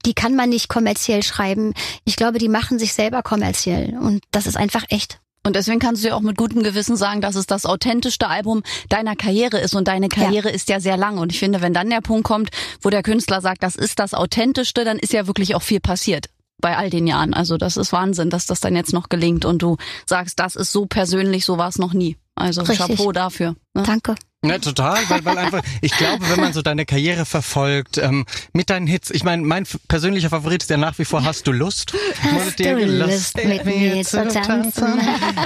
[0.07, 1.73] die kann man nicht kommerziell schreiben.
[2.05, 5.19] Ich glaube, die machen sich selber kommerziell und das ist einfach echt.
[5.47, 8.63] Und deswegen kannst du ja auch mit gutem Gewissen sagen, dass es das authentischste Album
[8.89, 9.75] deiner Karriere ist.
[9.75, 11.19] Und deine Karriere ist ja sehr lang.
[11.19, 12.49] Und ich finde, wenn dann der Punkt kommt,
[12.81, 16.31] wo der Künstler sagt, das ist das authentischste, dann ist ja wirklich auch viel passiert
[16.63, 17.35] bei all den Jahren.
[17.35, 19.77] Also das ist Wahnsinn, dass das dann jetzt noch gelingt und du
[20.07, 22.17] sagst, das ist so persönlich, so war es noch nie.
[22.37, 22.79] Also Richtig.
[22.79, 23.55] Chapeau dafür.
[23.75, 23.83] Ne?
[23.85, 24.15] Danke.
[24.45, 28.69] Ja, total, weil, weil einfach, ich glaube, wenn man so deine Karriere verfolgt, ähm, mit
[28.69, 31.95] deinen Hits, ich meine, mein persönlicher Favorit ist ja nach wie vor Hast du Lust?
[32.21, 35.01] Hast du Lust, mit mir zu tanzen?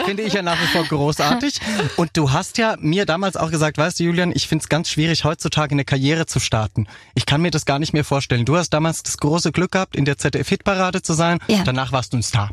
[0.04, 1.60] Finde ich ja nach wie vor großartig.
[1.96, 4.90] Und du hast ja mir damals auch gesagt, weißt du, Julian, ich finde es ganz
[4.90, 6.88] schwierig, heutzutage eine Karriere zu starten.
[7.14, 8.44] Ich kann mir das gar nicht mehr vorstellen.
[8.44, 11.38] Du hast damals das große Glück gehabt, in der ZDF-Hitparade zu sein.
[11.46, 11.62] Ja.
[11.64, 12.50] Danach warst du ein Star.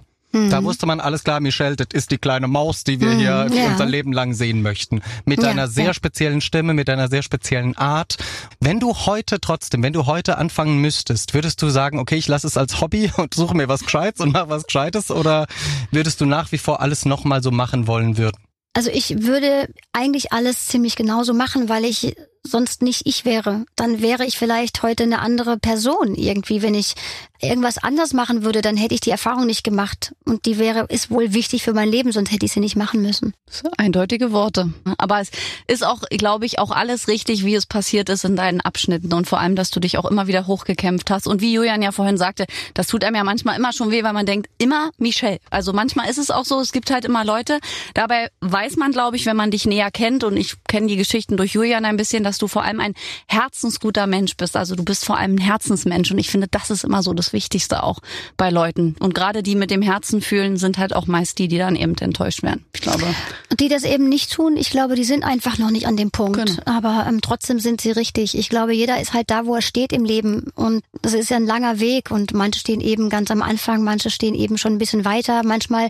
[0.49, 3.67] Da wusste man alles klar, Michelle, das ist die kleine Maus, die wir hier ja.
[3.67, 5.01] unser Leben lang sehen möchten.
[5.23, 5.93] Mit Ja, deiner sehr ja.
[5.93, 8.17] speziellen Stimme, mit deiner sehr speziellen Art.
[8.59, 12.47] Wenn du heute trotzdem, wenn du heute anfangen müsstest, würdest du sagen, okay, ich lasse
[12.47, 15.47] es als Hobby und suche mir was Gescheites und mache was Gescheites oder
[15.91, 18.37] würdest du nach wie vor alles nochmal so machen wollen würden?
[18.73, 23.65] Also ich würde eigentlich alles ziemlich genauso machen, weil ich sonst nicht ich wäre.
[23.77, 26.61] Dann wäre ich vielleicht heute eine andere Person irgendwie.
[26.61, 26.95] Wenn ich
[27.41, 30.13] irgendwas anders machen würde, dann hätte ich die Erfahrung nicht gemacht.
[30.25, 33.01] Und die wäre, ist wohl wichtig für mein Leben, sonst hätte ich sie nicht machen
[33.01, 33.33] müssen.
[33.77, 34.73] Eindeutige Worte.
[34.97, 35.31] Aber es
[35.67, 39.27] ist auch, glaube ich, auch alles richtig, wie es passiert ist in deinen Abschnitten und
[39.27, 41.27] vor allem, dass du dich auch immer wieder hochgekämpft hast.
[41.27, 44.13] Und wie Julian ja vorhin sagte, das tut einem ja manchmal immer schon weh, weil
[44.13, 45.39] man denkt, immer Michelle.
[45.49, 47.59] Also manchmal ist es auch so, es gibt halt immer Leute.
[47.93, 51.37] Dabei weiß man, glaube ich, wenn man dich näher kennt und ich kenne die Geschichten
[51.37, 52.93] durch Julian ein bisschen, dass du vor allem ein
[53.27, 54.55] herzensguter Mensch bist.
[54.57, 57.24] Also du bist vor allem ein Herzensmensch und ich finde, das ist immer so das
[57.25, 57.99] das Wichtigste auch
[58.37, 58.95] bei Leuten.
[58.99, 61.95] Und gerade die mit dem Herzen fühlen, sind halt auch meist die, die dann eben
[61.95, 62.65] enttäuscht werden.
[62.73, 63.03] Ich glaube.
[63.49, 66.11] Und die das eben nicht tun, ich glaube, die sind einfach noch nicht an dem
[66.11, 66.37] Punkt.
[66.37, 66.61] Genau.
[66.65, 68.37] Aber ähm, trotzdem sind sie richtig.
[68.37, 70.51] Ich glaube, jeder ist halt da, wo er steht im Leben.
[70.55, 72.11] Und das ist ja ein langer Weg.
[72.11, 75.41] Und manche stehen eben ganz am Anfang, manche stehen eben schon ein bisschen weiter.
[75.43, 75.89] Manchmal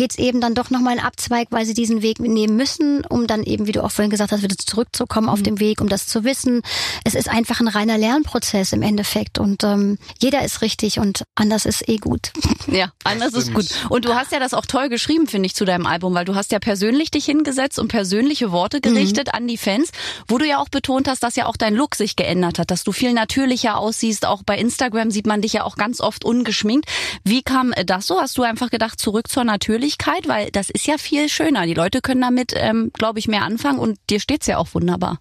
[0.00, 3.42] geht's eben dann doch nochmal einen Abzweig, weil sie diesen Weg nehmen müssen, um dann
[3.42, 6.24] eben, wie du auch vorhin gesagt hast, wieder zurückzukommen auf dem Weg, um das zu
[6.24, 6.62] wissen.
[7.04, 9.38] Es ist einfach ein reiner Lernprozess im Endeffekt.
[9.38, 12.32] Und ähm, jeder ist richtig und anders ist eh gut.
[12.66, 13.66] Ja, anders ist gut.
[13.88, 16.36] Und du hast ja das auch toll geschrieben, finde ich, zu deinem Album, weil du
[16.36, 19.90] hast ja persönlich dich hingesetzt und persönliche Worte gerichtet an die Fans,
[20.28, 22.84] wo du ja auch betont hast, dass ja auch dein Look sich geändert hat, dass
[22.84, 24.24] du viel natürlicher aussiehst.
[24.24, 26.88] Auch bei Instagram sieht man dich ja auch ganz oft ungeschminkt.
[27.24, 28.20] Wie kam das so?
[28.20, 29.89] Hast du einfach gedacht, zurück zur Natürlichkeit?
[30.28, 31.66] Weil das ist ja viel schöner.
[31.66, 35.18] Die Leute können damit, ähm, glaube ich, mehr anfangen und dir steht's ja auch wunderbar.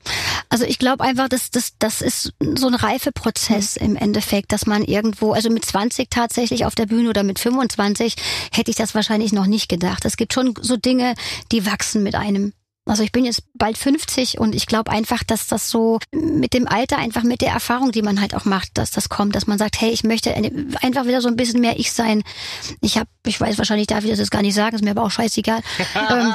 [0.50, 4.84] Also ich glaube einfach, dass das, das ist so ein Reifeprozess im Endeffekt, dass man
[4.84, 8.16] irgendwo, also mit 20 tatsächlich auf der Bühne oder mit 25
[8.52, 10.06] hätte ich das wahrscheinlich noch nicht gedacht.
[10.06, 11.14] Es gibt schon so Dinge,
[11.52, 12.54] die wachsen mit einem.
[12.90, 16.68] Also ich bin jetzt bald 50 und ich glaube einfach, dass das so mit dem
[16.68, 19.58] Alter, einfach mit der Erfahrung, die man halt auch macht, dass das kommt, dass man
[19.58, 22.24] sagt, hey, ich möchte einfach wieder so ein bisschen mehr ich sein.
[22.82, 25.04] Ich habe, ich weiß wahrscheinlich, darf ich das jetzt gar nicht sagen, ist mir aber
[25.04, 25.62] auch scheißegal.
[26.12, 26.34] ähm,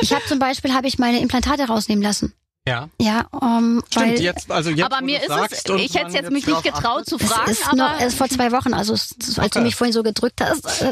[0.00, 2.32] ich habe zum Beispiel, habe ich meine Implantate rausnehmen lassen.
[2.68, 2.88] Ja.
[3.00, 6.30] Ja, ähm, Stimmt, weil jetzt, also jetzt, aber mir ist es, ich hätte man jetzt
[6.32, 7.08] mich nicht getraut achtet.
[7.08, 9.48] zu es fragen, ist, aber noch, es ist vor zwei Wochen, also es- als Okay.
[9.52, 10.64] du mich vorhin so gedrückt hast.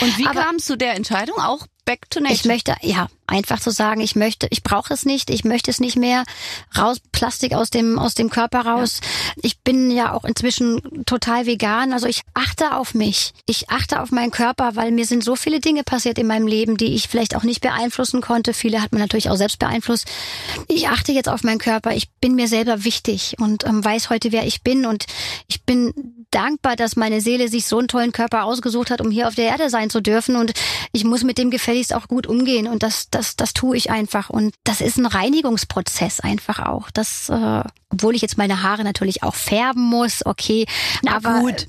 [0.00, 1.38] und wie aber- kam es zu der Entscheidung?
[1.38, 2.34] Auch back to nature.
[2.36, 5.80] Ich möchte, ja, einfach zu sagen, ich möchte, ich brauche es nicht, ich möchte es
[5.80, 6.24] nicht mehr.
[6.76, 9.00] Raus, Plastik aus dem, aus dem Körper raus.
[9.42, 11.92] Ich bin ja auch inzwischen total vegan.
[11.92, 13.32] Also ich achte auf mich.
[13.46, 16.76] Ich achte auf meinen Körper, weil mir sind so viele Dinge passiert in meinem Leben,
[16.76, 18.54] die ich vielleicht auch nicht beeinflussen konnte.
[18.54, 20.06] Viele hat man natürlich auch selbst beeinflusst.
[20.68, 21.92] Ich achte jetzt auf meinen Körper.
[21.94, 24.86] Ich bin mir selber wichtig und ähm, weiß heute, wer ich bin.
[24.86, 25.06] Und
[25.48, 29.28] ich bin dankbar, dass meine Seele sich so einen tollen Körper ausgesucht hat, um hier
[29.28, 30.36] auf der Erde sein zu dürfen.
[30.36, 30.52] Und
[30.92, 32.68] ich muss mit dem gefälligst auch gut umgehen.
[32.68, 34.30] Und das, das, das tue ich einfach.
[34.30, 36.90] Und das ist ein Reinigungsprozess einfach auch.
[36.90, 40.66] Das, äh, obwohl ich jetzt meine Haare natürlich auch färben muss, okay.
[41.02, 41.66] Na aber, gut.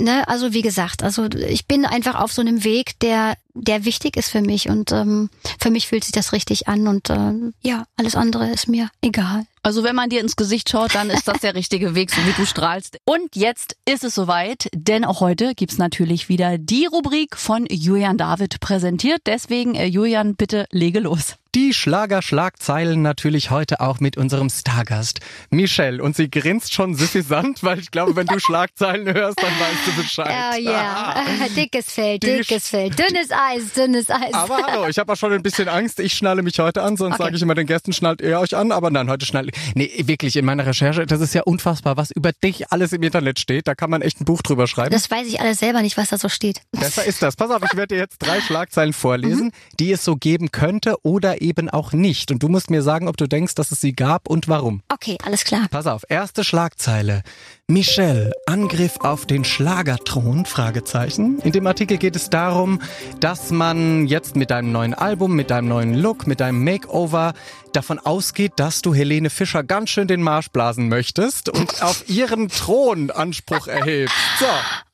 [0.00, 4.16] Ne, also wie gesagt, also ich bin einfach auf so einem Weg, der, der wichtig
[4.16, 4.70] ist für mich.
[4.70, 5.28] Und ähm,
[5.60, 6.88] für mich fühlt sich das richtig an.
[6.88, 9.44] Und ähm, ja, alles andere ist mir egal.
[9.62, 12.32] Also wenn man dir ins Gesicht schaut, dann ist das der richtige Weg, so wie
[12.32, 12.96] du strahlst.
[13.04, 18.16] Und jetzt ist es soweit, denn auch heute gibt's natürlich wieder die Rubrik von Julian
[18.16, 19.20] David präsentiert.
[19.26, 21.36] Deswegen, äh, Julian, bitte lege los.
[21.56, 25.18] Die Schlager-Schlagzeilen natürlich heute auch mit unserem Stargast
[25.50, 26.00] Michelle.
[26.00, 30.00] Und sie grinst schon suffisant, weil ich glaube, wenn du Schlagzeilen hörst, dann weißt du
[30.00, 30.30] Bescheid.
[30.30, 31.24] Ja, ja.
[31.56, 32.90] Dickes Fell, dickes Fell.
[32.90, 34.32] Dünnes Eis, dünnes Eis.
[34.32, 35.98] Aber hallo, ich habe auch schon ein bisschen Angst.
[35.98, 37.24] Ich schnalle mich heute an, sonst Okay.
[37.24, 38.70] sage ich immer den Gästen, schnallt ihr euch an.
[38.70, 39.50] Aber nein, heute schnallt.
[39.74, 43.40] Nee, wirklich, in meiner Recherche, das ist ja unfassbar, was über dich alles im Internet
[43.40, 43.66] steht.
[43.66, 44.92] Da kann man echt ein Buch drüber schreiben.
[44.92, 46.60] Das weiß ich alles selber nicht, was da so steht.
[46.70, 47.34] Besser ist das.
[47.34, 51.39] Pass auf, ich werde dir jetzt drei Schlagzeilen vorlesen, die es so geben könnte oder
[51.40, 52.30] eben auch nicht.
[52.30, 54.82] Und du musst mir sagen, ob du denkst, dass es sie gab und warum.
[54.88, 55.66] Okay, alles klar.
[55.70, 57.22] Pass auf, erste Schlagzeile.
[57.70, 60.44] Michelle, Angriff auf den Schlagerthron?
[60.44, 61.38] Fragezeichen.
[61.38, 62.82] In dem Artikel geht es darum,
[63.20, 67.32] dass man jetzt mit deinem neuen Album, mit deinem neuen Look, mit deinem Makeover
[67.72, 72.48] davon ausgeht, dass du Helene Fischer ganz schön den Marsch blasen möchtest und auf ihren
[72.48, 74.16] Thron Anspruch erhebst.
[74.40, 74.46] So.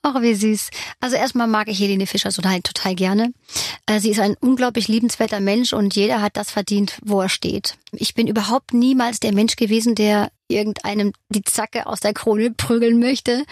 [0.02, 0.68] Ach, wie süß.
[1.00, 3.32] Also erstmal mag ich Helene Fischer total, total gerne.
[3.86, 7.78] Äh, Sie ist ein unglaublich liebenswerter Mensch und jeder hat das verdient, wo er steht.
[7.92, 12.98] Ich bin überhaupt niemals der Mensch gewesen, der irgendeinem die Zacke aus der Krone prügeln
[12.98, 13.44] möchte.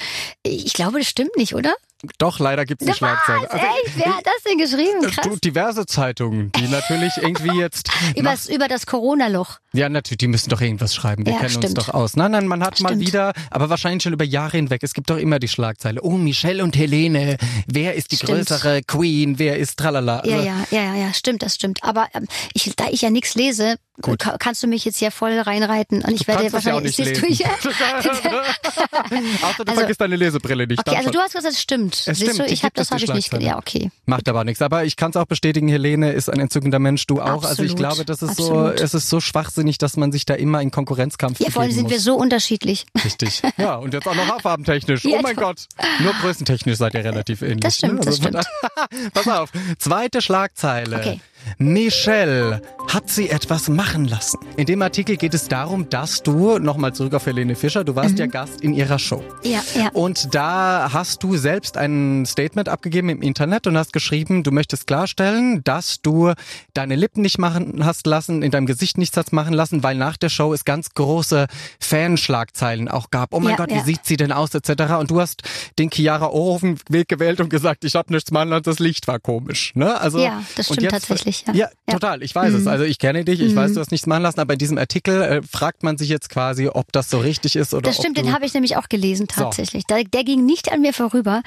[0.42, 1.74] Ich glaube, das stimmt nicht, oder?
[2.18, 3.50] Doch, leider gibt's die Schlagzeile.
[3.50, 3.96] Also, Echt?
[3.96, 5.00] Wer hat das denn geschrieben?
[5.10, 5.40] Krass.
[5.40, 7.88] Diverse Zeitungen, die natürlich irgendwie jetzt.
[8.16, 9.58] Übers, über das Corona-Loch.
[9.72, 11.24] Ja, natürlich, die müssen doch irgendwas schreiben.
[11.24, 11.78] Wir Ja, kennen uns stimmt.
[11.78, 12.14] doch aus.
[12.16, 13.06] Nein, nein, man hat mal Stimmt.
[13.06, 14.82] wieder, aber wahrscheinlich schon über Jahre hinweg.
[14.82, 16.02] Es gibt doch immer die Schlagzeile.
[16.02, 17.38] Oh, Michelle und Helene.
[17.66, 18.32] Wer ist die Stimmt.
[18.48, 19.38] größere Queen?
[19.38, 20.22] Wer ist tralala?
[20.26, 21.82] Ja, Also, ja, ja, ja, ja, stimmt, das stimmt.
[21.84, 24.18] Aber ähm, ich, da ich ja nichts lese, Gut.
[24.18, 26.82] ka- kannst du mich jetzt hier voll reinreiten und ich Du werde das ja auch
[26.82, 27.38] wahrscheinlich nicht lesen.
[27.62, 27.68] du.
[29.46, 30.80] Außer du Also- vergisst deine Lesebrille nicht.
[30.86, 31.94] Okay, also du hast gesagt, das stimmt.
[31.94, 33.42] Es Siehst stimmt, du, ich habe es, das habe ich nicht.
[33.42, 33.90] Ja, okay.
[34.06, 34.62] Macht aber nichts.
[34.62, 37.44] Aber ich kann es auch bestätigen, Helene ist ein entzückender Mensch, du auch.
[37.44, 38.80] Also ich Absolut, glaube, das ist so, absolut.
[38.80, 41.88] es ist so schwachsinnig, dass man sich da immer in Konkurrenzkampf Ja, vor allem sind
[41.88, 42.04] wir muss.
[42.04, 42.86] so unterschiedlich.
[43.04, 43.42] Richtig.
[43.56, 45.04] Ja, und jetzt auch noch haarfarbentechnisch.
[45.14, 45.36] Ja, oh mein.
[45.36, 45.66] Gott.
[46.00, 47.60] Nur größentechnisch seid ihr relativ ähnlich.
[47.60, 48.06] Das stimmt, ne?
[48.06, 48.42] das von da-
[49.14, 49.50] Pass auf.
[49.78, 50.96] Zweite Schlagzeile.
[50.96, 51.20] Okay.
[51.58, 54.38] Michelle hat sie etwas machen lassen.
[54.56, 58.12] In dem Artikel geht es darum, dass du, nochmal zurück auf Helene Fischer, du warst
[58.12, 58.18] mhm.
[58.18, 59.22] ja Gast in ihrer Show.
[59.42, 59.88] Ja, ja.
[59.92, 64.86] Und da hast du selbst ein Statement abgegeben im Internet und hast geschrieben, du möchtest
[64.86, 66.32] klarstellen, dass du
[66.74, 70.16] deine Lippen nicht machen hast lassen, in deinem Gesicht nichts hast machen lassen, weil nach
[70.16, 71.46] der Show es ganz große
[71.80, 73.34] Fanschlagzeilen auch gab.
[73.34, 73.78] Oh mein ja, Gott, ja.
[73.78, 74.94] wie sieht sie denn aus, etc.
[75.00, 75.42] Und du hast
[75.78, 79.18] den Chiara Ohrhofen Weg gewählt und gesagt, ich habe nichts machen lassen, das Licht war
[79.18, 79.72] komisch.
[79.74, 79.98] Ne?
[80.00, 81.43] Also, ja, das stimmt tatsächlich.
[81.46, 81.54] Ja.
[81.54, 82.60] ja, total, ich weiß mhm.
[82.60, 82.66] es.
[82.66, 83.56] Also ich kenne dich, ich mhm.
[83.56, 86.30] weiß, du hast nichts machen lassen, aber in diesem Artikel äh, fragt man sich jetzt
[86.30, 89.28] quasi, ob das so richtig ist oder Das stimmt, den habe ich nämlich auch gelesen
[89.28, 89.84] tatsächlich.
[89.88, 89.94] So.
[89.94, 91.42] Der, der ging nicht an mir vorüber.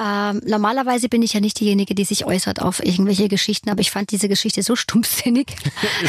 [0.00, 3.92] Ähm, normalerweise bin ich ja nicht diejenige, die sich äußert auf irgendwelche Geschichten, aber ich
[3.92, 5.54] fand diese Geschichte so stumpfsinnig,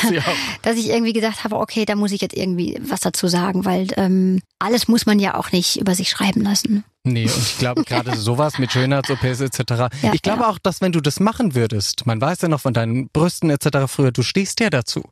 [0.63, 3.87] dass ich irgendwie gedacht habe, okay, da muss ich jetzt irgendwie was dazu sagen, weil
[3.97, 6.83] ähm, alles muss man ja auch nicht über sich schreiben lassen.
[7.05, 9.59] Nee, und ich glaube gerade sowas mit Schönheits-OPs etc.
[10.01, 10.49] Ja, ich glaube ja.
[10.49, 13.87] auch, dass wenn du das machen würdest, man weiß ja noch von deinen Brüsten etc.
[13.87, 15.03] früher, du stehst ja dazu.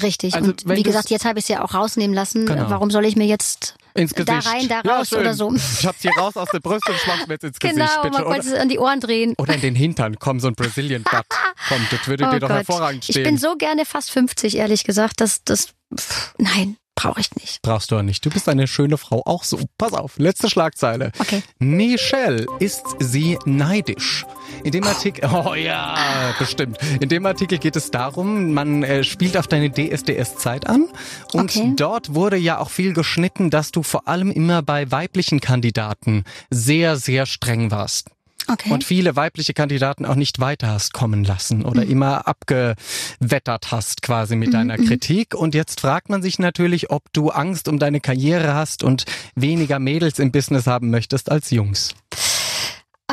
[0.00, 0.34] Richtig.
[0.34, 2.46] Also, und wie gesagt, jetzt habe ich es ja auch rausnehmen lassen.
[2.46, 2.70] Genau.
[2.70, 4.28] Warum soll ich mir jetzt ins Gesicht.
[4.28, 5.54] Da rein, da raus ja, oder so.
[5.54, 7.76] Ich hab's hier raus aus der Brust und schmeiß mir jetzt ins Gesicht.
[7.76, 8.22] Genau, bitte.
[8.22, 9.34] man könnte es an die Ohren drehen.
[9.38, 10.18] Oder in den Hintern.
[10.18, 11.26] Komm, so ein Brazilian Butt.
[11.68, 12.56] Komm, das würde oh dir doch Gott.
[12.56, 13.22] hervorragend stehen.
[13.22, 15.20] Ich bin so gerne fast 50, ehrlich gesagt.
[15.20, 16.76] Das, das, pff, nein.
[16.94, 17.60] Brauche ich nicht.
[17.62, 18.24] Brauchst du auch nicht.
[18.24, 19.22] Du bist eine schöne Frau.
[19.24, 19.58] Auch so.
[19.78, 20.18] Pass auf.
[20.18, 21.10] Letzte Schlagzeile.
[21.18, 21.42] Okay.
[21.58, 24.24] Michelle, ist sie neidisch?
[24.62, 26.78] In dem Artikel, oh ja, bestimmt.
[27.00, 30.86] In dem Artikel geht es darum, man äh, spielt auf deine DSDS-Zeit an.
[31.32, 31.72] Und okay.
[31.76, 36.96] dort wurde ja auch viel geschnitten, dass du vor allem immer bei weiblichen Kandidaten sehr,
[36.96, 38.13] sehr streng warst.
[38.46, 38.70] Okay.
[38.70, 41.90] Und viele weibliche Kandidaten auch nicht weiter hast kommen lassen oder mhm.
[41.90, 44.52] immer abgewettert hast quasi mit mhm.
[44.52, 44.86] deiner mhm.
[44.86, 45.34] Kritik.
[45.34, 49.04] Und jetzt fragt man sich natürlich, ob du Angst um deine Karriere hast und
[49.34, 51.94] weniger Mädels im Business haben möchtest als Jungs.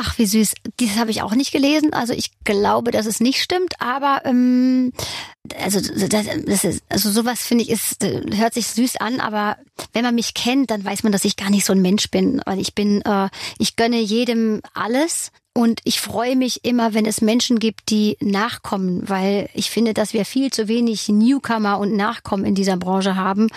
[0.04, 0.54] Ach, wie süß.
[0.80, 1.92] Dieses habe ich auch nicht gelesen.
[1.92, 4.92] Also ich glaube, dass es nicht stimmt, aber ähm,
[5.60, 9.58] also das, das ist, also sowas finde ich ist hört sich süß an, aber
[9.92, 12.42] wenn man mich kennt, dann weiß man, dass ich gar nicht so ein Mensch bin.
[12.46, 17.20] Weil ich bin, äh, ich gönne jedem alles und ich freue mich immer, wenn es
[17.20, 22.46] Menschen gibt, die nachkommen, weil ich finde, dass wir viel zu wenig Newcomer und Nachkommen
[22.46, 23.48] in dieser Branche haben.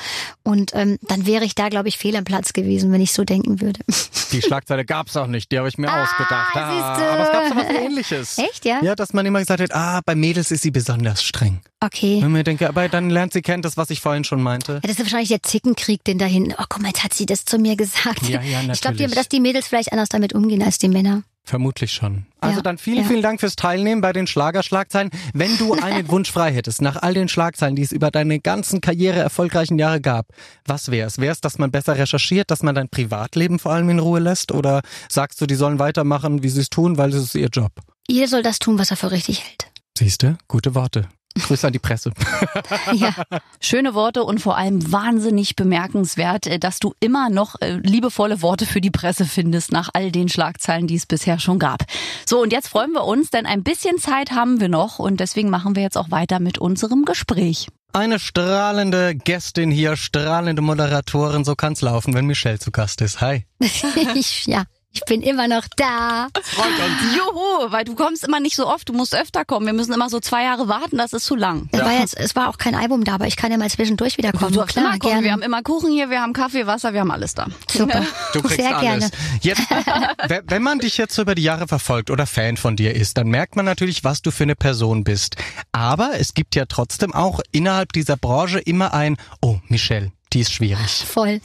[0.43, 3.23] Und ähm, dann wäre ich da, glaube ich, fehl am Platz gewesen, wenn ich so
[3.23, 3.79] denken würde.
[4.33, 6.55] Die Schlagzeile gab's auch nicht, die habe ich mir ah, ausgedacht.
[6.55, 8.37] Ah, aber es gab so was ähnliches.
[8.39, 8.83] Echt, ja?
[8.83, 11.61] Ja, dass man immer gesagt hat, ah, bei Mädels ist sie besonders streng.
[11.79, 12.19] Okay.
[12.21, 14.73] Wenn mir denke, aber dann lernt sie kennen, das, was ich vorhin schon meinte.
[14.73, 17.45] Ja, das ist wahrscheinlich der Zickenkrieg, den dahin, oh guck mal, jetzt hat sie das
[17.45, 18.23] zu mir gesagt.
[18.23, 18.73] Ja, ja, natürlich.
[18.73, 21.23] Ich glaube, dass die Mädels vielleicht anders damit umgehen als die Männer.
[21.45, 22.25] Vermutlich schon.
[22.41, 23.03] Also ja, dann vielen, ja.
[23.03, 25.11] vielen Dank fürs Teilnehmen bei den Schlagerschlagzeilen.
[25.33, 28.81] Wenn du einen Wunsch frei hättest, nach all den Schlagzeilen, die es über deine ganzen
[28.81, 30.27] Karriere erfolgreichen Jahre gab,
[30.65, 31.19] was wär's?
[31.19, 34.51] Wär's, dass man besser recherchiert, dass man dein Privatleben vor allem in Ruhe lässt?
[34.51, 37.71] Oder sagst du, die sollen weitermachen, wie sie es tun, weil es ist ihr Job?
[38.07, 39.67] Ihr soll das tun, was er für richtig hält.
[39.97, 41.07] Siehste, gute Worte.
[41.39, 42.11] Grüße an die Presse.
[42.93, 43.13] ja.
[43.59, 48.65] Schöne Worte und vor allem wahnsinnig bemerkenswert, äh, dass du immer noch äh, liebevolle Worte
[48.65, 51.83] für die Presse findest nach all den Schlagzeilen, die es bisher schon gab.
[52.25, 55.49] So, und jetzt freuen wir uns, denn ein bisschen Zeit haben wir noch und deswegen
[55.49, 57.67] machen wir jetzt auch weiter mit unserem Gespräch.
[57.95, 63.21] Eine strahlende Gästin hier, strahlende Moderatorin, so kann's laufen, wenn Michelle zu Gast ist.
[63.21, 63.45] Hi.
[64.15, 66.29] ich, ja, ich bin immer noch da.
[66.41, 67.15] Freut uns.
[67.15, 69.65] Juhu, weil du kommst immer nicht so oft, du musst öfter kommen.
[69.65, 71.67] Wir müssen immer so zwei Jahre warten, das ist zu lang.
[71.73, 74.17] Es, war, jetzt, es war auch kein Album da, aber ich kann ja mal zwischendurch
[74.17, 74.53] wieder kommen.
[74.53, 75.11] Du darfst Klar, immer kommen.
[75.11, 75.25] Gerne.
[75.25, 77.47] Wir haben immer Kuchen hier, wir haben Kaffee, Wasser, wir haben alles da.
[77.69, 78.05] Super.
[78.33, 79.11] Du kriegst Sehr alles.
[79.11, 79.11] Gerne.
[79.41, 79.61] Jetzt,
[80.49, 83.27] wenn man dich jetzt so über die Jahre verfolgt oder Fan von dir ist, dann
[83.27, 85.35] merkt man natürlich, was du für eine Person bist.
[85.71, 90.53] Aber es gibt ja trotzdem auch innerhalb dieser Branche immer ein, oh, Michelle, die ist
[90.53, 91.05] schwierig.
[91.07, 91.39] Voll.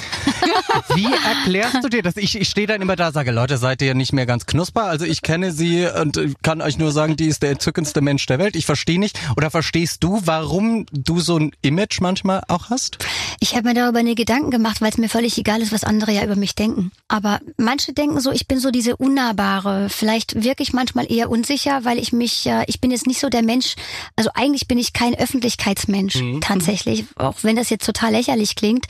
[0.94, 2.16] Wie erklärst du dir das?
[2.16, 4.84] Ich, ich stehe dann immer da, sage, Leute, seid ihr nicht mehr ganz knusper?
[4.84, 8.40] Also ich kenne sie und kann euch nur sagen, die ist der entzückendste Mensch der
[8.40, 8.56] Welt.
[8.56, 9.18] Ich verstehe nicht.
[9.36, 12.98] Oder verstehst du, warum du so ein Image manchmal auch hast?
[13.38, 16.10] Ich habe mir darüber eine Gedanken gemacht, weil es mir völlig egal ist, was andere
[16.10, 16.90] ja über mich denken.
[17.06, 21.98] Aber manche denken so, ich bin so diese unnahbare, vielleicht wirklich manchmal eher unsicher, weil
[21.98, 23.76] ich mich, ja, ich bin jetzt nicht so der Mensch,
[24.16, 26.40] also eigentlich bin ich kein Öffentlichkeitsmensch mhm.
[26.40, 28.86] tatsächlich, auch wenn das jetzt total lächerlich klingt unbedingt.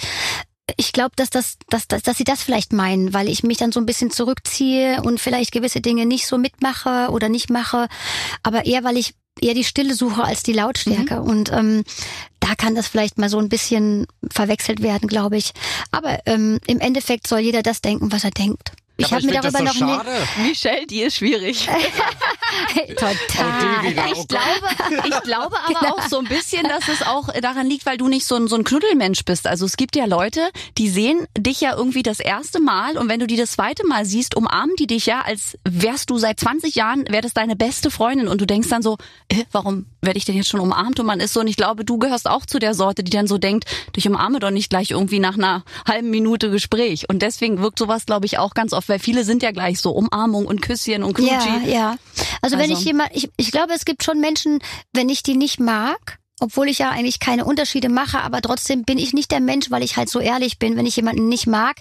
[0.76, 3.72] Ich glaube, dass, das, dass, dass, dass sie das vielleicht meinen, weil ich mich dann
[3.72, 7.88] so ein bisschen zurückziehe und vielleicht gewisse Dinge nicht so mitmache oder nicht mache,
[8.44, 11.16] aber eher, weil ich eher die Stille suche als die Lautstärke.
[11.16, 11.28] Mhm.
[11.28, 11.82] Und ähm,
[12.38, 15.52] da kann das vielleicht mal so ein bisschen verwechselt werden, glaube ich.
[15.90, 18.72] Aber ähm, im Endeffekt soll jeder das denken, was er denkt.
[19.00, 20.10] Ich aber habe mir darüber so noch schade.
[20.42, 21.68] Michelle, die ist schwierig.
[22.88, 23.14] Total.
[23.38, 24.06] Oh, wieder.
[24.06, 27.96] Ich glaube, ich glaube aber auch so ein bisschen, dass es auch daran liegt, weil
[27.96, 29.46] du nicht so ein, so ein Knuddelmensch bist.
[29.46, 33.20] Also es gibt ja Leute, die sehen dich ja irgendwie das erste Mal und wenn
[33.20, 36.74] du die das zweite Mal siehst, umarmen die dich ja, als wärst du seit 20
[36.74, 38.96] Jahren, das deine beste Freundin und du denkst dann so,
[39.28, 41.84] äh, warum werde ich denn jetzt schon umarmt und man ist so und ich glaube,
[41.84, 44.90] du gehörst auch zu der Sorte, die dann so denkt, ich umarme doch nicht gleich
[44.90, 48.88] irgendwie nach einer halben Minute Gespräch und deswegen wirkt sowas, glaube ich, auch ganz oft,
[48.90, 51.48] weil viele sind ja gleich so Umarmung und Küsschen und Knutschi.
[51.64, 51.96] Ja, ja.
[52.42, 54.58] Also, wenn Also- ich jemand, ich, ich glaube, es gibt schon Menschen,
[54.92, 58.98] wenn ich die nicht mag, obwohl ich ja eigentlich keine Unterschiede mache, aber trotzdem bin
[58.98, 60.76] ich nicht der Mensch, weil ich halt so ehrlich bin.
[60.76, 61.76] Wenn ich jemanden nicht mag,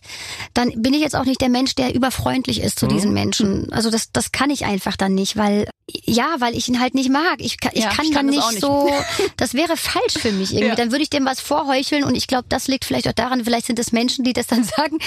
[0.53, 2.89] dann bin ich jetzt auch nicht der Mensch, der überfreundlich ist zu Mhm.
[2.89, 3.71] diesen Menschen.
[3.73, 5.67] Also das, das kann ich einfach dann nicht, weil
[6.05, 7.37] ja, weil ich ihn halt nicht mag.
[7.39, 8.93] Ich kann, ich Ja, kann ich dann kann das nicht, auch so.
[9.37, 10.67] Das wäre falsch für mich irgendwie.
[10.67, 10.75] Ja.
[10.75, 13.43] Dann würde ich dem was vorheucheln und ich glaube, das liegt vielleicht auch daran.
[13.43, 14.99] Vielleicht sind es Menschen, die das dann sagen,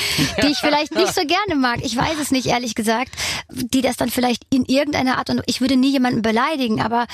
[0.42, 1.78] die ich vielleicht nicht so gerne mag.
[1.84, 3.12] Ich weiß es nicht, ehrlich gesagt,
[3.52, 7.06] die das dann vielleicht in irgendeiner Art und ich würde nie jemanden beleidigen, aber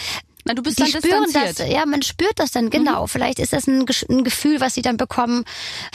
[0.49, 1.61] Na, du bist die dann spüren distanziert.
[1.61, 3.07] das, ja, man spürt das dann, genau.
[3.07, 5.45] Vielleicht ist das ein, ein Gefühl, was sie dann bekommen.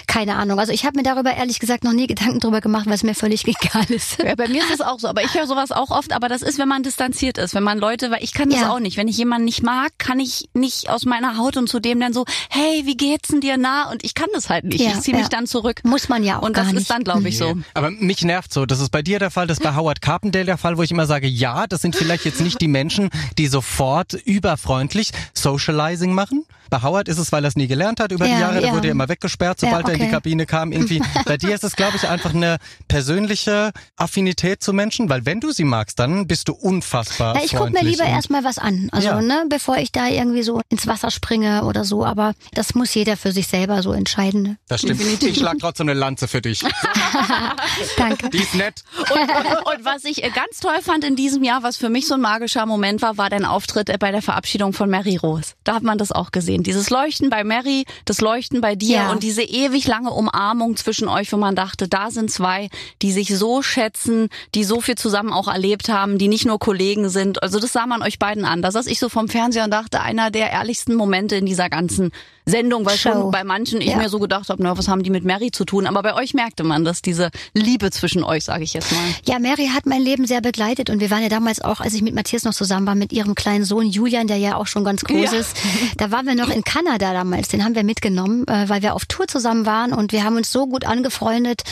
[0.08, 0.60] Keine Ahnung.
[0.60, 3.16] Also ich habe mir darüber ehrlich gesagt noch nie Gedanken drüber gemacht, weil es mir
[3.16, 4.22] völlig egal ist.
[4.24, 6.42] Ja, bei mir ist es auch so, aber ich höre sowas auch oft, aber das
[6.42, 8.70] ist, wenn man distanziert ist, wenn man Leute, weil ich kann das Ja.
[8.72, 8.98] auch nicht.
[8.98, 12.14] Wenn ich jemanden nicht mag, kann ich nicht aus meiner Haut und zu dem dann
[12.14, 13.90] so, hey, wie geht's denn dir nah?
[13.92, 14.80] Und ich kann das halt nicht.
[14.82, 15.82] Ja, ich ziehe mich dann zurück.
[15.84, 16.82] Muss man ja auch Und gar das nicht.
[16.84, 17.56] ist dann, glaube ich, so.
[17.74, 18.66] Aber mich nervt so.
[18.66, 20.92] Das ist bei dir der Fall, das ist bei Howard Carpendale der Fall, wo ich
[20.92, 26.46] immer sage, ja, das sind vielleicht jetzt nicht die Menschen, die sofort überfreundlich Socializing machen.
[26.70, 28.68] Bei Howard ist es, weil er es nie gelernt hat über die Ja, Jahre, da
[28.68, 28.74] ja.
[28.74, 30.14] wurde er immer weggesperrt, sobald Ja, er in die okay.
[30.14, 30.72] Kabine kam.
[30.72, 31.04] Irgendwie.
[31.26, 35.52] Bei dir ist es, glaube ich, einfach eine persönliche Affinität zu Menschen, weil wenn du
[35.52, 39.08] sie magst, dann bist du unfassbar Ja, ich gucke mir lieber erstmal was an, also
[39.08, 39.22] Ja.
[39.22, 42.04] ne, bevor ich da irgendwie so ins Wasser springe oder so.
[42.06, 44.58] Aber das muss jeder für sich selber so entscheiden.
[44.68, 45.00] Das stimmt.
[45.22, 46.64] Ich schlag trotzdem eine Lanze für dich.
[47.98, 48.30] Danke.
[48.30, 48.84] Die ist nett.
[48.98, 52.16] Und, und was ich äh, ganz toll fand in diesem Jahr, was für mich so
[52.16, 55.54] ein magischer Moment war, war dein Auftritt äh, bei der Verabschiedung von Mary Rose.
[55.64, 56.64] Da hat man das auch gesehen.
[56.64, 59.12] Dieses Leuchten bei Mary, das Leuchten bei dir Ja.
[59.12, 62.70] und diese ewig lange Umarmung zwischen euch, wo man dachte, da sind zwei,
[63.04, 67.10] die sich so schätzen, die so viel zusammen auch erlebt haben, die nicht nur Kollegen
[67.10, 67.44] sind.
[67.44, 68.64] Also das sah man euch beiden an.
[68.64, 72.10] Da saß ich so vom Fernseher und dachte, einer der ehrlichsten Momente in dieser ganzen
[72.46, 73.12] Sendung, weil Show.
[73.12, 73.98] schon bei manchen ich Ja.
[73.98, 75.88] mir so gedacht habe, na, was haben die mit Mary zu tun?
[75.88, 79.02] Aber bei euch merkte man das, diese Liebe zwischen euch, sage ich jetzt mal.
[79.26, 82.02] Ja, Mary hat mein Leben sehr begleitet und wir waren ja damals auch, als ich
[82.02, 85.04] mit Matthias noch zusammen war, mit ihrem kleinen Sohn Julian, der ja auch schon ganz
[85.04, 85.40] groß Ja.
[85.40, 85.56] ist.
[85.98, 89.06] Da waren wir noch in Kanada damals, den haben wir mitgenommen, äh, weil wir auf
[89.06, 91.64] Tour zusammen waren und wir haben uns so gut angefreundet,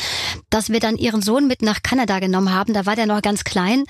[0.50, 2.74] dass wir dann ihren Sohn mit nach Kanada genommen haben.
[2.74, 3.84] Da war der noch ganz klein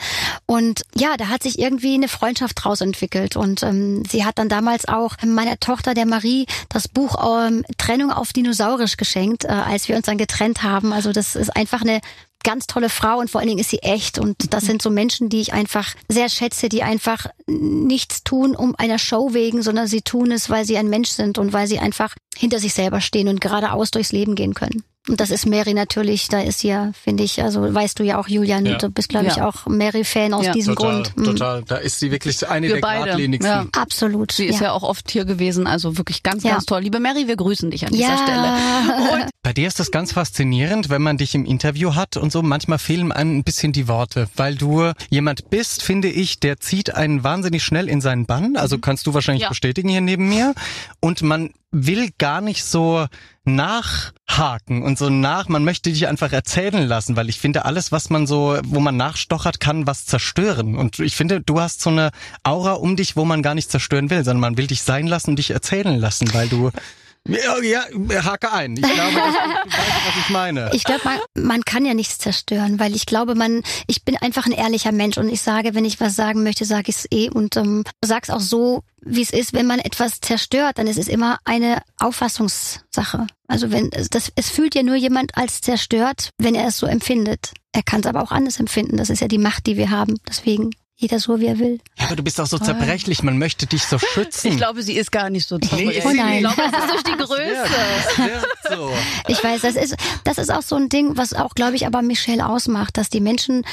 [0.51, 4.49] und ja, da hat sich irgendwie eine Freundschaft draus entwickelt und ähm, sie hat dann
[4.49, 9.87] damals auch meiner Tochter, der Marie, das Buch ähm, Trennung auf Dinosaurisch geschenkt, äh, als
[9.87, 10.91] wir uns dann getrennt haben.
[10.91, 12.01] Also das ist einfach eine
[12.43, 14.19] ganz tolle Frau und vor allen Dingen ist sie echt.
[14.19, 18.75] Und das sind so Menschen, die ich einfach sehr schätze, die einfach nichts tun um
[18.75, 21.79] einer Show wegen, sondern sie tun es, weil sie ein Mensch sind und weil sie
[21.79, 24.83] einfach hinter sich selber stehen und geradeaus durchs Leben gehen können.
[25.09, 28.19] Und das ist Mary natürlich, da ist sie ja, finde ich, also weißt du ja
[28.19, 28.77] auch, Julian, Ja.
[28.77, 29.47] du bist, glaube ich, Ja.
[29.47, 30.51] auch Mary-Fan aus Ja.
[30.53, 31.17] diesem Total, Grund.
[31.17, 31.23] Mhm.
[31.23, 31.63] total.
[31.63, 33.51] Da ist sie wirklich eine Wir der beide, geradlinigsten.
[33.51, 33.65] ja.
[33.75, 34.31] Absolut.
[34.31, 34.71] Sie ist ja.
[34.73, 36.51] auch oft hier gewesen, also wirklich ganz, Ja.
[36.51, 36.81] ganz toll.
[36.81, 38.43] Liebe Mary, wir grüßen dich an dieser Stelle.
[38.45, 39.27] ja.
[39.43, 42.43] Bei dir ist das ganz faszinierend, wenn man dich im Interview hat und so.
[42.43, 46.93] Manchmal fehlen einem ein bisschen die Worte, weil du jemand bist, finde ich, der zieht
[46.93, 48.55] einen wahnsinnig schnell in seinen Bann.
[48.55, 49.49] Also kannst du wahrscheinlich Ja.
[49.49, 50.53] bestätigen hier neben mir.
[50.99, 53.07] Und man will gar nicht so
[53.45, 58.09] nachhaken und so nach, man möchte dich einfach erzählen lassen, weil ich finde, alles, was
[58.09, 60.75] man so, wo man nachstochert, kann was zerstören.
[60.75, 62.11] Und ich finde, du hast so eine
[62.43, 65.31] Aura um dich, wo man gar nicht zerstören will, sondern man will dich sein lassen
[65.31, 66.71] und dich erzählen lassen, weil du
[67.27, 68.75] ja, ja, hake ein.
[68.75, 70.69] Ich glaube, das, du weißt, was ich meine.
[70.73, 74.45] Ich glaube, man, man kann ja nichts zerstören, weil ich glaube, man, ich bin einfach
[74.45, 77.29] ein ehrlicher Mensch und ich sage, wenn ich was sagen möchte, sage ich es eh
[77.29, 79.53] und ähm, sag's auch so, wie es ist.
[79.53, 83.27] Wenn man etwas zerstört, dann ist es immer eine Auffassungssache.
[83.47, 87.53] Also wenn das, es fühlt ja nur jemand als zerstört, wenn er es so empfindet.
[87.73, 88.97] Er kann es aber auch anders empfinden.
[88.97, 90.17] Das ist ja die Macht, die wir haben.
[90.27, 91.79] Deswegen jeder so, wie er will.
[91.97, 94.49] Ja, aber du bist auch so zerbrechlich, man möchte dich so schützen.
[94.49, 95.79] Ich glaube, sie ist gar nicht so toll.
[95.85, 96.45] Nee, Oh nein.
[96.45, 97.67] Ich glaube, es ist durch die Größe.
[97.67, 98.91] das wird so.
[99.27, 102.01] Ich weiß, das ist, das ist auch so ein Ding, was auch, glaube ich, aber
[102.03, 103.65] Michelle ausmacht, dass die Menschen,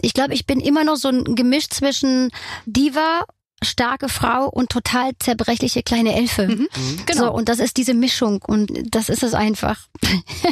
[0.00, 2.30] ich glaube, ich bin immer noch so ein Gemisch zwischen
[2.66, 3.24] Diva
[3.64, 6.46] starke Frau und total zerbrechliche kleine Elfe.
[6.46, 6.68] Mhm.
[7.06, 7.26] Genau.
[7.26, 9.78] So, und das ist diese Mischung und das ist es einfach.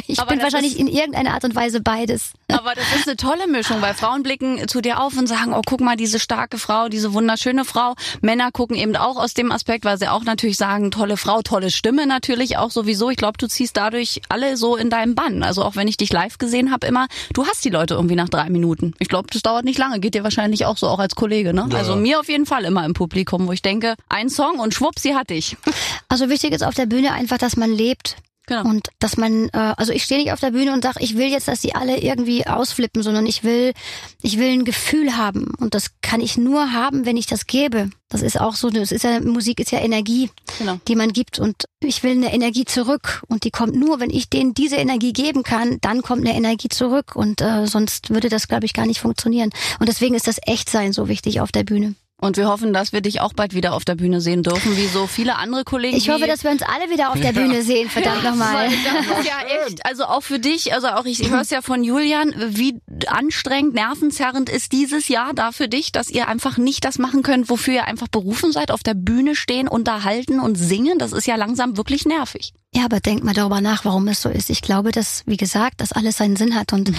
[0.07, 2.33] Ich Aber bin wahrscheinlich ist- in irgendeiner Art und Weise beides.
[2.51, 5.61] Aber das ist eine tolle Mischung, weil Frauen blicken zu dir auf und sagen, oh,
[5.65, 7.95] guck mal, diese starke Frau, diese wunderschöne Frau.
[8.21, 11.71] Männer gucken eben auch aus dem Aspekt, weil sie auch natürlich sagen, tolle Frau, tolle
[11.71, 13.09] Stimme natürlich auch sowieso.
[13.09, 15.43] Ich glaube, du ziehst dadurch alle so in deinem Bann.
[15.43, 18.29] Also auch wenn ich dich live gesehen habe, immer, du hast die Leute irgendwie nach
[18.29, 18.93] drei Minuten.
[18.99, 19.99] Ich glaube, das dauert nicht lange.
[19.99, 21.67] Geht dir wahrscheinlich auch so, auch als Kollege, ne?
[21.71, 24.73] Ja, Also mir auf jeden Fall immer im Publikum, wo ich denke, ein Song und
[24.73, 25.55] schwupp, sie hat dich.
[26.07, 28.15] Also wichtig ist auf der Bühne einfach, dass man lebt.
[28.47, 28.69] Genau.
[28.69, 31.29] Und dass man, äh, also ich stehe nicht auf der Bühne und sage, ich will
[31.29, 33.73] jetzt, dass die alle irgendwie ausflippen, sondern ich will,
[34.21, 35.51] ich will ein Gefühl haben.
[35.59, 37.89] Und das kann ich nur haben, wenn ich das gebe.
[38.07, 40.29] Das ist auch so, das ist ja, Musik ist ja Energie,
[40.59, 40.79] Genau.
[40.87, 41.39] die man gibt.
[41.39, 43.23] Und ich will eine Energie zurück.
[43.27, 46.69] Und die kommt nur, wenn ich denen diese Energie geben kann, dann kommt eine Energie
[46.69, 47.15] zurück.
[47.15, 49.49] Und äh, sonst würde das, glaube ich, gar nicht funktionieren.
[49.79, 51.95] Und deswegen ist das Echtsein so wichtig auf der Bühne.
[52.17, 54.87] Und wir hoffen, dass wir dich auch bald wieder auf der Bühne sehen dürfen, wie
[54.87, 55.97] so viele andere Kollegen.
[55.97, 58.69] Ich hoffe, dass wir uns alle wieder auf der Bühne sehen, verdammt nochmal.
[58.69, 61.61] Das ist ja echt, also auch für dich, also auch ich, ich höre es ja
[61.61, 66.85] von Julian, wie anstrengend, nervenzerrend ist dieses Jahr da für dich, dass ihr einfach nicht
[66.85, 70.97] das machen könnt, wofür ihr einfach berufen seid, auf der Bühne stehen, unterhalten und singen.
[70.97, 72.53] Das ist ja langsam wirklich nervig.
[72.75, 74.49] Ja, aber denk mal darüber nach, warum es so ist.
[74.49, 76.91] Ich glaube, dass, wie gesagt, dass alles seinen Sinn hat und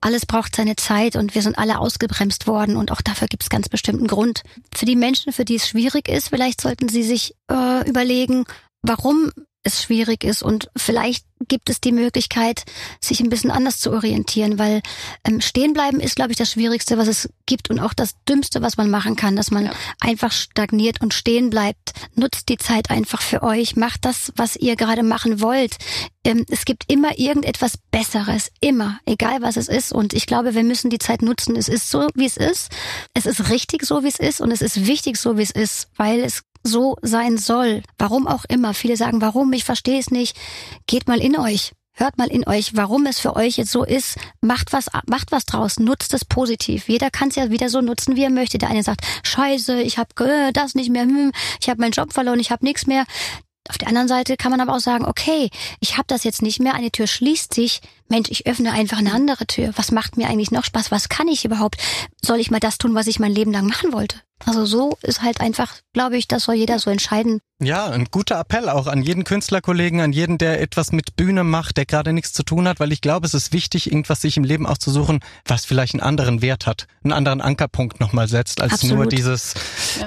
[0.00, 3.50] alles braucht seine Zeit und wir sind alle ausgebremst worden und auch dafür gibt es
[3.50, 4.42] ganz bestimmten Grund.
[4.74, 8.46] Für die Menschen, für die es schwierig ist, vielleicht sollten sie sich äh, überlegen,
[8.80, 9.30] warum
[9.64, 12.64] es schwierig ist und vielleicht gibt es die Möglichkeit,
[13.00, 14.82] sich ein bisschen anders zu orientieren, weil
[15.24, 18.60] ähm, stehen bleiben ist, glaube ich, das Schwierigste, was es gibt und auch das Dümmste,
[18.60, 19.72] was man machen kann, dass man Ja.
[20.00, 21.92] einfach stagniert und stehen bleibt.
[22.14, 25.76] Nutzt die Zeit einfach für euch, macht das, was ihr gerade machen wollt.
[26.24, 29.92] Ähm, es gibt immer irgendetwas Besseres, immer, egal was es ist.
[29.92, 31.54] Und ich glaube, wir müssen die Zeit nutzen.
[31.56, 32.70] Es ist so, wie es ist.
[33.14, 34.40] Es ist richtig so, wie es ist.
[34.40, 37.82] Und es ist wichtig so, wie es ist, weil es so sein soll.
[37.98, 38.74] Warum auch immer.
[38.74, 39.52] Viele sagen, warum?
[39.52, 40.36] Ich verstehe es nicht.
[40.86, 41.72] Geht mal in euch.
[41.94, 44.18] Hört mal in euch, warum es für euch jetzt so ist.
[44.40, 45.80] Macht was, macht was draus.
[45.80, 46.88] Nutzt es positiv.
[46.88, 48.56] Jeder kann es ja wieder so nutzen, wie er möchte.
[48.56, 52.12] Der eine sagt, Scheiße, ich habe äh, das nicht mehr, hm, ich habe meinen Job
[52.12, 53.04] verloren, ich habe nichts mehr.
[53.68, 55.50] Auf der anderen Seite kann man aber auch sagen, okay,
[55.80, 59.12] ich habe das jetzt nicht mehr, eine Tür schließt sich, Mensch, ich öffne einfach eine
[59.12, 59.72] andere Tür.
[59.76, 60.90] Was macht mir eigentlich noch Spaß?
[60.90, 61.76] Was kann ich überhaupt?
[62.24, 64.16] Soll ich mal das tun, was ich mein Leben lang machen wollte?
[64.46, 67.40] Also so ist halt einfach, glaube ich, das soll jeder so entscheiden.
[67.60, 71.76] Ja, ein guter Appell auch an jeden Künstlerkollegen, an jeden, der etwas mit Bühne macht,
[71.76, 74.44] der gerade nichts zu tun hat, weil ich glaube, es ist wichtig, irgendwas sich im
[74.44, 78.96] Leben auszusuchen, was vielleicht einen anderen Wert hat, einen anderen Ankerpunkt nochmal setzt, als Absolut.
[78.96, 79.54] nur dieses,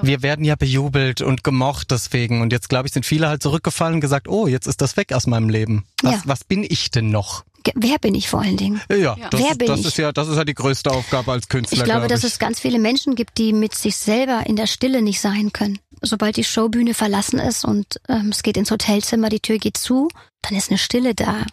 [0.02, 2.42] wir werden ja bejubelt und gemocht deswegen.
[2.42, 5.12] Und jetzt, glaube ich, sind viele halt zurückgefallen und gesagt, oh, jetzt ist das weg
[5.12, 5.84] aus meinem Leben.
[6.04, 6.22] Was, Ja.
[6.24, 7.44] was bin ich denn noch?
[7.76, 8.82] Wer bin ich vor allen Dingen?
[8.90, 9.16] Ja, Ja.
[9.30, 9.86] Das, Wer ist, bin das ich?
[9.88, 11.78] ist ja, das ist ja die größte Aufgabe als Künstler.
[11.78, 12.34] Ich glaube, glaub dass ich.
[12.34, 15.80] es ganz viele Menschen gibt, die mit sich selber in der Stille nicht sein können.
[16.02, 20.08] Sobald die Showbühne verlassen ist und ähm, es geht ins Hotelzimmer, die Tür geht zu,
[20.42, 21.46] dann ist eine Stille da.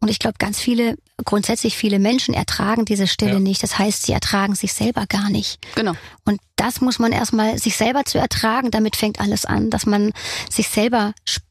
[0.00, 3.38] Und ich glaube, ganz viele, grundsätzlich viele Menschen ertragen diese Stille Ja.
[3.38, 3.62] nicht.
[3.62, 5.58] Das heißt, sie ertragen sich selber gar nicht.
[5.76, 5.92] Genau.
[6.24, 8.70] Und das muss man erstmal sich selber zu ertragen.
[8.72, 10.12] Damit fängt alles an, dass man
[10.50, 11.44] sich selber spürt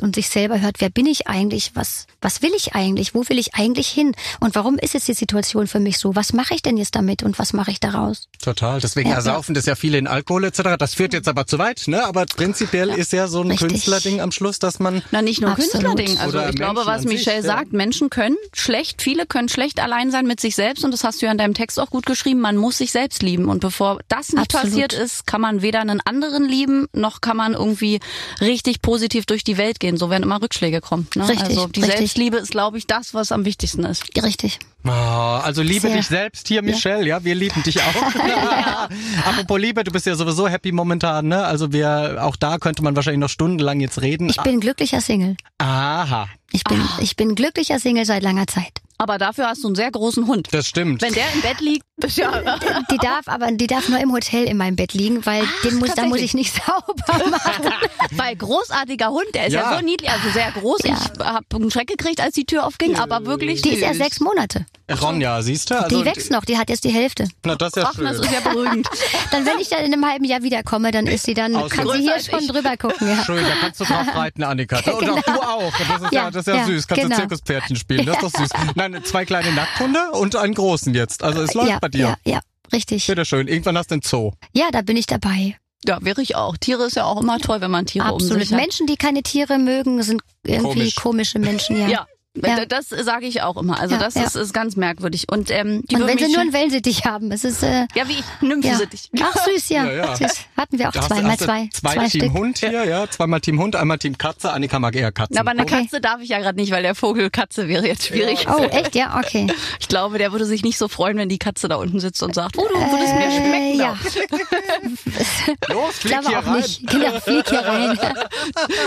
[0.00, 1.72] und sich selber hört, wer bin ich eigentlich?
[1.74, 3.14] Was, was will ich eigentlich?
[3.14, 4.14] Wo will ich eigentlich hin?
[4.38, 6.14] Und warum ist jetzt die Situation für mich so?
[6.14, 8.28] Was mache ich denn jetzt damit und was mache ich daraus?
[8.40, 8.80] Total.
[8.80, 10.76] Deswegen Ja, ersaufen das ja viele in Alkohol etc.
[10.78, 12.04] Das führt jetzt aber zu weit, ne?
[12.04, 13.68] Aber prinzipiell ist ja so ein Richtig.
[13.68, 15.72] Künstlerding am Schluss, dass man Na, nicht nur Absolut.
[15.72, 16.18] Künstlerding.
[16.18, 17.42] Also Oder ich glaube, Menschen was an sich, Michelle ja.
[17.42, 21.22] sagt, Menschen können schlecht, viele können schlecht allein sein mit sich selbst und das hast
[21.22, 23.98] du ja in deinem Text auch gut geschrieben, man muss sich selbst lieben und bevor
[24.08, 24.66] das nicht Absolut.
[24.70, 27.98] passiert ist, kann man weder einen anderen lieben, noch kann man irgendwie
[28.40, 31.08] richtig positiv durch die Welt gehen, so werden immer Rückschläge kommen.
[31.14, 31.28] Ne?
[31.28, 31.98] Richtig, also die richtig.
[31.98, 34.04] Selbstliebe ist, glaube ich, das, was am wichtigsten ist.
[34.22, 34.58] Richtig.
[34.84, 35.96] Oh, also liebe Sehr.
[35.96, 37.94] dich selbst hier, Michelle, ja, wir lieben dich auch.
[39.26, 41.44] Apropos Liebe, du bist ja sowieso happy momentan, ne?
[41.44, 44.28] Also wir, auch da könnte man wahrscheinlich noch stundenlang jetzt reden.
[44.30, 45.36] Ich bin glücklicher Single.
[45.58, 48.80] Aha, Ich bin, ich bin glücklicher Single seit langer Zeit.
[48.96, 50.48] Aber dafür hast du einen sehr großen Hund.
[50.50, 51.00] das stimmt.
[51.00, 54.76] Wenn der im Bett liegt, Die darf aber, die darf nur im Hotel in meinem
[54.76, 57.72] Bett liegen, weil den muss, da muss ich nicht sauber machen.
[58.12, 59.78] weil großartiger Hund, der ist ja, Ja.
[59.78, 60.80] so niedlich, also sehr groß.
[60.84, 60.94] Ja.
[61.18, 64.20] Ich habe einen Schreck gekriegt, als die Tür aufging, aber wirklich Die ist erst sechs
[64.20, 64.66] Monate.
[65.00, 65.80] Ronja, siehst du?
[65.80, 67.28] Also, Die wächst noch, die hat jetzt die Hälfte.
[67.44, 68.24] Na, das ist ja Ach, das schön.
[68.24, 68.88] ist ja beruhigend.
[69.30, 71.86] Dann, wenn ich dann in einem halben Jahr wiederkomme, dann ist sie dann, Aus- kann
[71.88, 72.48] sie hier schon ich.
[72.48, 73.22] drüber gucken, ja.
[73.24, 74.78] Schön, da kannst du drauf reiten, Annika.
[74.90, 75.72] Und auch du auch.
[75.78, 76.88] Das ist ja, Ja, das ist ja, ja, süß.
[76.88, 77.14] Kannst genau.
[77.14, 78.06] du Zirkuspferdchen spielen.
[78.06, 78.48] Das ist doch süß.
[78.74, 81.22] Nein, zwei kleine Nackthunde und einen großen jetzt.
[81.22, 82.00] Also es läuft ja, bei dir.
[82.00, 82.40] ja, ja,
[82.72, 83.06] richtig.
[83.06, 83.48] Bitte schön.
[83.48, 84.32] Irgendwann hast du einen Zoo.
[84.52, 85.56] Ja, da bin ich dabei.
[85.86, 86.56] Ja, wäre ich auch.
[86.58, 88.42] Tiere ist ja auch immer toll, wenn man Tiere um Absolut.
[88.42, 88.60] sich hat.
[88.60, 90.94] Menschen, die keine Tiere mögen, sind irgendwie Komisch.
[90.96, 91.88] komische Menschen, ja.
[91.88, 92.06] Ja,
[92.36, 92.64] Ja.
[92.64, 93.80] Das sage ich auch immer.
[93.80, 94.22] Also Ja, das ja.
[94.22, 95.26] Ist, ist ganz merkwürdig.
[95.32, 98.12] Und ähm, die Und wenn sie nur einen Wellensittich haben, es ist äh, ja wie
[98.12, 98.48] ich ja.
[98.48, 99.10] Nymphensittich.
[99.20, 99.84] Ach süß, ja.
[99.90, 100.16] Ja, ja.
[100.16, 100.32] Süß.
[100.56, 102.32] Hatten wir auch Da hast du- zweimal hast du zwei, Zwei, zwei Team Stück.
[102.34, 103.10] Hund hier, ja.
[103.10, 104.52] Zweimal Team Hund, einmal Team Katze.
[104.52, 105.38] Annika mag eher Katzen.
[105.38, 105.82] Aber eine Okay.
[105.82, 108.46] Katze darf ich ja gerade nicht, weil der Vogel Katze wäre jetzt schwierig.
[108.48, 108.94] Oh, echt?
[108.94, 109.48] Ja, okay.
[109.80, 112.32] Ich glaube, der würde sich nicht so freuen, wenn die Katze da unten sitzt und
[112.34, 113.72] sagt, oh, du würdest mir schmecken.
[113.72, 113.98] Äh, ja,
[115.68, 116.56] Los, ich flieg glaube hier auch rein.
[116.58, 116.86] nicht.
[116.86, 117.98] Genau, flieg hier rein.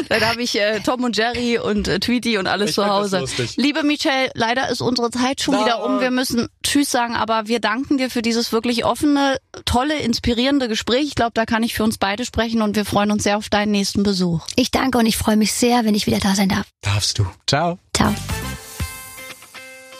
[0.09, 3.25] Dann habe ich äh, Tom und Jerry und äh, Tweety und alles Ich zu Hause.
[3.37, 3.57] Lustig.
[3.57, 5.65] Liebe Michelle, leider ist unsere Zeit schon Nein.
[5.65, 5.99] wieder um.
[5.99, 11.03] Wir müssen Tschüss sagen, aber wir danken dir für dieses wirklich offene, tolle, inspirierende Gespräch.
[11.03, 13.49] Ich glaube, da kann ich für uns beide sprechen und wir freuen uns sehr auf
[13.49, 14.45] deinen nächsten Besuch.
[14.55, 16.65] Ich danke und ich freue mich sehr, wenn ich wieder da sein darf.
[16.81, 17.25] Darfst du.
[17.47, 17.77] Ciao.
[17.95, 18.13] Ciao.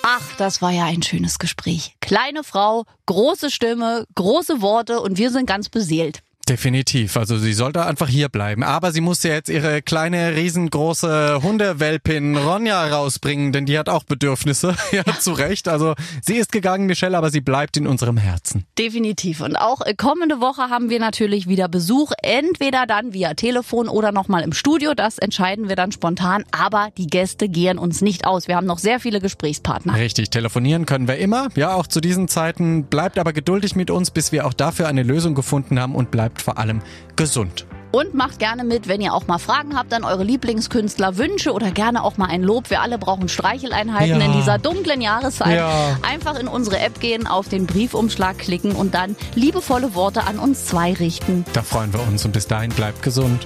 [0.06, 1.96] Ach, das war ja ein schönes Gespräch.
[2.02, 6.20] Kleine Frau, große Stimme, große Worte und wir sind ganz beseelt.
[6.48, 7.16] Definitiv.
[7.16, 8.64] Also sie sollte einfach hier bleiben.
[8.64, 14.04] Aber sie muss ja jetzt ihre kleine, riesengroße Hundewelpin Ronja rausbringen, denn die hat auch
[14.04, 14.76] Bedürfnisse.
[14.92, 15.70] ja, zu Recht.
[15.70, 18.66] Also sie ist gegangen, Michelle, aber sie bleibt in unserem Herzen.
[18.78, 19.40] Definitiv.
[19.40, 22.12] Und auch äh, kommende Woche haben wir natürlich wieder Besuch.
[22.22, 24.94] Entweder dann via Telefon oder nochmal im Studio.
[24.94, 26.44] Das entscheiden wir dann spontan.
[26.52, 28.50] Aber die Gäste gehen uns nicht aus.
[28.50, 29.96] Wir haben noch sehr viele Gesprächspartner.
[29.96, 31.48] Richtig, telefonieren können wir immer.
[31.56, 32.84] Ja, auch zu diesen Zeiten.
[32.86, 36.42] Bleibt aber geduldig mit uns, bis wir auch dafür eine Lösung gefunden haben und bleibt
[36.42, 36.82] vor allem
[37.16, 37.66] gesund.
[37.92, 41.70] Und macht gerne mit, wenn ihr auch mal Fragen habt an eure Lieblingskünstler, Wünsche oder
[41.70, 42.72] gerne auch mal ein Lob.
[42.72, 44.26] Wir alle brauchen Streicheleinheiten Ja.
[44.26, 45.56] in dieser dunklen Jahreszeit.
[45.58, 45.96] Ja.
[46.02, 50.66] Einfach in unsere App gehen, auf den Briefumschlag klicken und dann liebevolle Worte an uns
[50.66, 51.46] zwei richten.
[51.54, 53.46] Da freuen wir uns und bis dahin bleibt gesund.